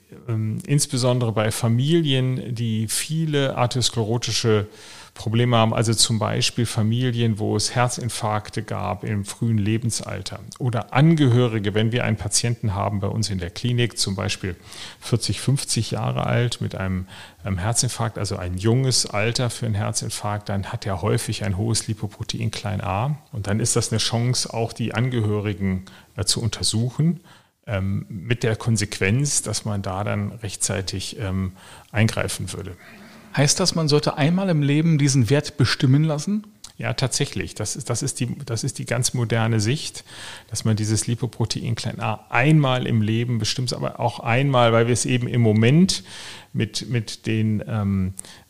insbesondere 0.66 1.32
bei 1.32 1.50
Familien, 1.50 2.54
die 2.54 2.86
viele 2.86 3.56
arteriosklerotische 3.56 4.66
Probleme 5.14 5.56
haben, 5.56 5.74
also 5.74 5.92
zum 5.92 6.18
Beispiel 6.18 6.66
Familien, 6.66 7.38
wo 7.38 7.56
es 7.56 7.74
Herzinfarkte 7.74 8.62
gab 8.62 9.04
im 9.04 9.24
frühen 9.24 9.58
Lebensalter. 9.58 10.40
Oder 10.58 10.92
Angehörige, 10.92 11.74
wenn 11.74 11.92
wir 11.92 12.04
einen 12.04 12.16
Patienten 12.16 12.74
haben 12.74 13.00
bei 13.00 13.08
uns 13.08 13.28
in 13.28 13.38
der 13.38 13.50
Klinik, 13.50 13.98
zum 13.98 14.14
Beispiel 14.14 14.56
40, 15.00 15.40
50 15.40 15.90
Jahre 15.92 16.26
alt 16.26 16.60
mit 16.60 16.74
einem, 16.74 17.06
Herzinfarkt, 17.42 18.18
also 18.18 18.36
ein 18.36 18.58
junges 18.58 19.06
Alter 19.06 19.48
für 19.48 19.66
einen 19.66 19.74
Herzinfarkt, 19.74 20.48
dann 20.50 20.66
hat 20.66 20.84
er 20.84 21.00
häufig 21.00 21.44
ein 21.44 21.56
hohes 21.56 21.86
Lipoprotein 21.86 22.50
klein 22.50 22.82
a. 22.82 23.18
Und 23.32 23.46
dann 23.46 23.60
ist 23.60 23.76
das 23.76 23.90
eine 23.90 23.98
Chance, 23.98 24.52
auch 24.52 24.72
die 24.74 24.94
Angehörigen 24.94 25.86
äh, 26.16 26.24
zu 26.24 26.42
untersuchen 26.42 27.20
ähm, 27.66 28.04
mit 28.08 28.42
der 28.42 28.56
Konsequenz, 28.56 29.42
dass 29.42 29.64
man 29.64 29.80
da 29.82 30.04
dann 30.04 30.32
rechtzeitig 30.32 31.18
ähm, 31.18 31.52
eingreifen 31.92 32.52
würde. 32.52 32.76
Heißt 33.36 33.60
das, 33.60 33.74
man 33.74 33.88
sollte 33.88 34.16
einmal 34.16 34.48
im 34.48 34.62
Leben 34.62 34.98
diesen 34.98 35.30
Wert 35.30 35.56
bestimmen 35.56 36.04
lassen? 36.04 36.46
Ja, 36.80 36.94
tatsächlich. 36.94 37.54
Das 37.54 37.76
ist, 37.76 37.90
das, 37.90 38.02
ist 38.02 38.20
die, 38.20 38.38
das 38.46 38.64
ist 38.64 38.78
die 38.78 38.86
ganz 38.86 39.12
moderne 39.12 39.60
Sicht, 39.60 40.02
dass 40.48 40.64
man 40.64 40.76
dieses 40.76 41.06
Lipoprotein 41.06 41.74
klein 41.74 42.00
a 42.00 42.24
einmal 42.30 42.86
im 42.86 43.02
Leben 43.02 43.38
bestimmt, 43.38 43.74
aber 43.74 44.00
auch 44.00 44.20
einmal, 44.20 44.72
weil 44.72 44.86
wir 44.86 44.94
es 44.94 45.04
eben 45.04 45.28
im 45.28 45.42
Moment 45.42 46.02
mit, 46.54 46.88
mit 46.88 47.26
den 47.26 47.62
ähm, 47.68 48.14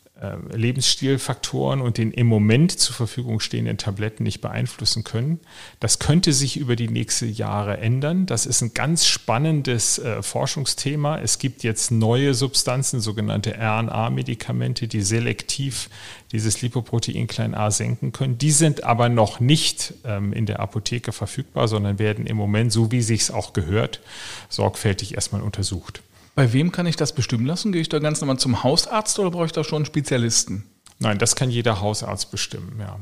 Lebensstilfaktoren 0.53 1.81
und 1.81 1.97
den 1.97 2.11
im 2.11 2.27
Moment 2.27 2.71
zur 2.71 2.95
Verfügung 2.95 3.39
stehenden 3.39 3.77
Tabletten 3.77 4.23
nicht 4.23 4.39
beeinflussen 4.39 5.03
können. 5.03 5.39
Das 5.79 5.97
könnte 5.97 6.31
sich 6.31 6.57
über 6.57 6.75
die 6.75 6.89
nächsten 6.89 7.33
Jahre 7.33 7.77
ändern. 7.77 8.27
Das 8.27 8.45
ist 8.45 8.61
ein 8.61 8.73
ganz 8.73 9.07
spannendes 9.07 9.97
äh, 9.97 10.21
Forschungsthema. 10.21 11.17
Es 11.17 11.39
gibt 11.39 11.63
jetzt 11.63 11.91
neue 11.91 12.35
Substanzen, 12.35 13.01
sogenannte 13.01 13.55
RNA-Medikamente, 13.57 14.87
die 14.87 15.01
selektiv 15.01 15.89
dieses 16.31 16.61
Lipoprotein 16.61 17.27
klein 17.27 17.55
a 17.55 17.71
senken 17.71 18.11
können. 18.11 18.37
Die 18.37 18.51
sind 18.51 18.83
aber 18.83 19.09
noch 19.09 19.39
nicht 19.39 19.95
ähm, 20.05 20.33
in 20.33 20.45
der 20.45 20.59
Apotheke 20.59 21.11
verfügbar, 21.11 21.67
sondern 21.67 21.99
werden 21.99 22.27
im 22.27 22.37
Moment, 22.37 22.71
so 22.71 22.91
wie 22.91 23.01
sich 23.01 23.21
es 23.21 23.31
auch 23.31 23.53
gehört, 23.53 24.01
sorgfältig 24.49 25.15
erstmal 25.15 25.41
untersucht. 25.41 26.01
Bei 26.35 26.53
wem 26.53 26.71
kann 26.71 26.85
ich 26.85 26.95
das 26.95 27.13
bestimmen 27.13 27.45
lassen? 27.45 27.71
Gehe 27.71 27.81
ich 27.81 27.89
da 27.89 27.99
ganz 27.99 28.21
normal 28.21 28.39
zum 28.39 28.63
Hausarzt 28.63 29.19
oder 29.19 29.31
brauche 29.31 29.45
ich 29.45 29.51
da 29.51 29.63
schon 29.63 29.77
einen 29.77 29.85
Spezialisten? 29.85 30.63
Nein, 30.99 31.17
das 31.17 31.35
kann 31.35 31.49
jeder 31.49 31.81
Hausarzt 31.81 32.31
bestimmen, 32.31 32.77
ja. 32.79 32.99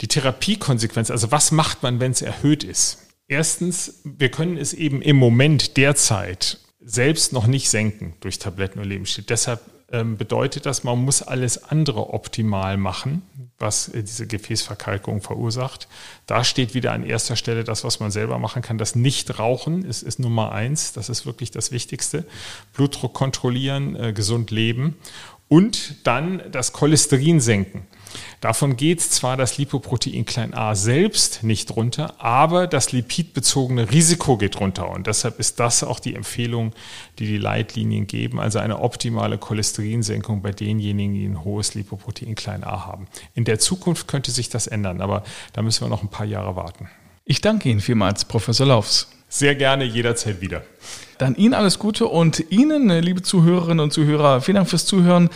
Die 0.00 0.08
Therapiekonsequenz, 0.08 1.10
also 1.10 1.30
was 1.30 1.52
macht 1.52 1.82
man, 1.82 2.00
wenn 2.00 2.12
es 2.12 2.22
erhöht 2.22 2.64
ist? 2.64 2.98
Erstens, 3.28 4.00
wir 4.04 4.30
können 4.30 4.56
es 4.56 4.72
eben 4.72 5.02
im 5.02 5.16
Moment 5.16 5.76
derzeit 5.76 6.58
selbst 6.80 7.32
noch 7.32 7.46
nicht 7.46 7.68
senken 7.68 8.14
durch 8.20 8.38
Tabletten 8.38 8.78
und 8.78 8.88
Lebensstil. 8.88 9.24
Deshalb 9.28 9.60
ähm, 9.92 10.16
bedeutet 10.16 10.66
das, 10.66 10.84
man 10.84 10.98
muss 10.98 11.22
alles 11.22 11.64
andere 11.64 12.12
optimal 12.14 12.76
machen, 12.76 13.22
was 13.58 13.88
äh, 13.88 14.02
diese 14.02 14.26
Gefäßverkalkung 14.26 15.20
verursacht. 15.20 15.88
Da 16.26 16.44
steht 16.44 16.74
wieder 16.74 16.92
an 16.92 17.04
erster 17.04 17.36
Stelle 17.36 17.64
das, 17.64 17.84
was 17.84 18.00
man 18.00 18.10
selber 18.10 18.38
machen 18.38 18.62
kann. 18.62 18.78
Das 18.78 18.94
Nichtrauchen 18.94 19.84
ist, 19.84 20.02
ist 20.02 20.18
Nummer 20.18 20.52
eins. 20.52 20.92
Das 20.92 21.08
ist 21.08 21.26
wirklich 21.26 21.50
das 21.50 21.72
Wichtigste. 21.72 22.24
Blutdruck 22.72 23.14
kontrollieren, 23.14 23.96
äh, 23.96 24.12
gesund 24.12 24.50
leben 24.50 24.96
und 25.48 26.06
dann 26.06 26.42
das 26.52 26.72
Cholesterin 26.72 27.40
senken. 27.40 27.86
Davon 28.40 28.76
geht 28.76 29.00
zwar 29.00 29.36
das 29.36 29.58
Lipoprotein 29.58 30.24
klein 30.24 30.54
a 30.54 30.74
selbst 30.74 31.42
nicht 31.42 31.74
runter, 31.74 32.14
aber 32.18 32.66
das 32.66 32.92
lipidbezogene 32.92 33.90
Risiko 33.90 34.36
geht 34.36 34.60
runter. 34.60 34.90
Und 34.90 35.06
deshalb 35.06 35.38
ist 35.38 35.58
das 35.60 35.82
auch 35.82 36.00
die 36.00 36.14
Empfehlung, 36.14 36.72
die 37.18 37.26
die 37.26 37.38
Leitlinien 37.38 38.06
geben, 38.06 38.40
also 38.40 38.58
eine 38.58 38.80
optimale 38.80 39.38
Cholesterinsenkung 39.38 40.42
bei 40.42 40.52
denjenigen, 40.52 41.14
die 41.14 41.24
ein 41.26 41.44
hohes 41.44 41.74
Lipoprotein 41.74 42.34
klein 42.34 42.64
a 42.64 42.86
haben. 42.86 43.08
In 43.34 43.44
der 43.44 43.58
Zukunft 43.58 44.08
könnte 44.08 44.30
sich 44.30 44.48
das 44.48 44.66
ändern, 44.66 45.00
aber 45.00 45.24
da 45.52 45.62
müssen 45.62 45.84
wir 45.84 45.88
noch 45.88 46.02
ein 46.02 46.10
paar 46.10 46.26
Jahre 46.26 46.56
warten. 46.56 46.88
Ich 47.24 47.40
danke 47.40 47.68
Ihnen 47.68 47.80
vielmals, 47.80 48.24
Professor 48.24 48.66
Laufs. 48.66 49.08
Sehr 49.28 49.54
gerne, 49.54 49.84
jederzeit 49.84 50.40
wieder. 50.40 50.62
Dann 51.18 51.34
Ihnen 51.34 51.52
alles 51.52 51.78
Gute 51.78 52.06
und 52.06 52.44
Ihnen, 52.50 52.88
liebe 52.88 53.22
Zuhörerinnen 53.22 53.80
und 53.80 53.92
Zuhörer, 53.92 54.40
vielen 54.40 54.54
Dank 54.54 54.70
fürs 54.70 54.86
Zuhören. 54.86 55.28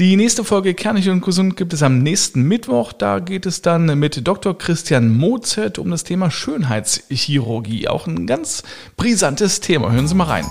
Die 0.00 0.16
nächste 0.16 0.42
Folge 0.42 0.74
Kernig 0.74 1.08
und 1.08 1.24
Gesund 1.24 1.56
gibt 1.56 1.72
es 1.72 1.84
am 1.84 2.00
nächsten 2.00 2.42
Mittwoch. 2.42 2.92
Da 2.92 3.20
geht 3.20 3.46
es 3.46 3.62
dann 3.62 3.96
mit 3.96 4.26
Dr. 4.26 4.58
Christian 4.58 5.16
Mozert 5.16 5.78
um 5.78 5.88
das 5.88 6.02
Thema 6.02 6.32
Schönheitschirurgie. 6.32 7.86
Auch 7.86 8.08
ein 8.08 8.26
ganz 8.26 8.64
brisantes 8.96 9.60
Thema. 9.60 9.92
Hören 9.92 10.08
Sie 10.08 10.16
mal 10.16 10.24
rein. 10.24 10.46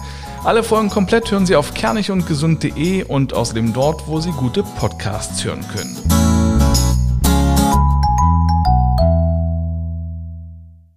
Alle 0.46 0.64
Folgen 0.64 0.88
komplett 0.88 1.30
hören 1.30 1.46
Sie 1.46 1.58
auf 1.58 1.74
kernigundgesund.de 1.74 3.04
und 3.04 3.34
außerdem 3.34 3.74
dort, 3.74 4.08
wo 4.08 4.22
Sie 4.22 4.32
gute 4.32 4.64
Podcasts 4.64 5.44
hören 5.44 5.66
können. 5.76 6.53